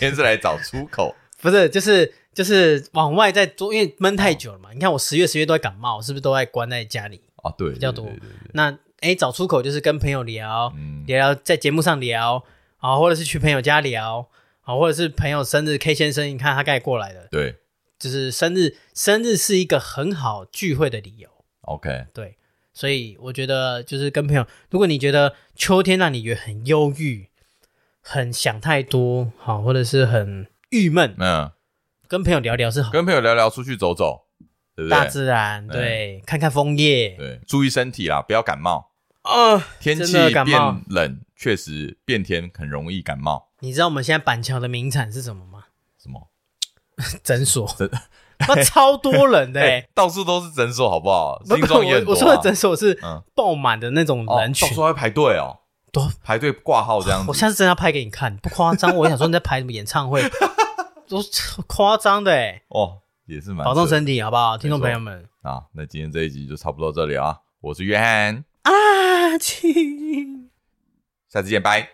[0.00, 4.70] 天是来找出口， 不是，就是就是往外在做，因为闷太久了嘛。
[4.70, 7.54] 哦、你看我十月、十月都在感冒，是不是都在关在家里啊？
[7.56, 8.08] 对，比较多。
[8.52, 12.42] 那哎，找出口就是跟朋友聊，嗯、聊聊在节目上聊
[12.78, 14.28] 啊，或者是去朋友家聊
[14.62, 17.56] 啊，或者是朋友生日，K 先生，你看他该过来的，对，
[18.00, 21.28] 就是生日，生日是一个很好聚会的理由。
[21.60, 22.37] OK，对。
[22.78, 27.28] 所以我觉得，就是跟朋友，如果你觉得秋天让你觉得很忧郁、
[28.00, 31.50] 很想太多，好，或者是很郁闷，嗯，
[32.06, 34.26] 跟朋友聊聊是好，跟朋友聊聊，出去走走，
[34.76, 34.90] 对不对？
[34.90, 39.58] 大自然，对，看看枫叶，对，注意身体啦，不要感冒啊！
[39.80, 40.12] 天气
[40.44, 40.46] 变
[40.88, 43.50] 冷，确实变天很容易感冒。
[43.58, 45.64] 你知道我们现在板桥的名产是什么吗？
[46.00, 46.30] 什么？
[47.24, 47.68] 诊所。
[48.46, 51.42] 那超多人的、欸欸，到处都是诊所，好不好？
[51.44, 52.98] 新庄也我，我说的诊所是
[53.34, 55.58] 爆满的那种人群，到处要排队哦，
[55.92, 57.26] 都排队挂号这样子。
[57.28, 58.94] 我下次真的要拍给你看，不夸张。
[58.94, 60.22] 我想说你在排什么演唱会，
[61.08, 61.22] 都
[61.66, 62.62] 夸张的哎、欸。
[62.68, 65.64] 哦，也是蛮保重身体，好不好，听众朋友们啊？
[65.72, 67.38] 那今天这一集就差不多到这里啊。
[67.60, 70.48] 我是约翰，阿青，
[71.28, 71.88] 下次见，拜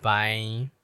[0.00, 0.70] 拜。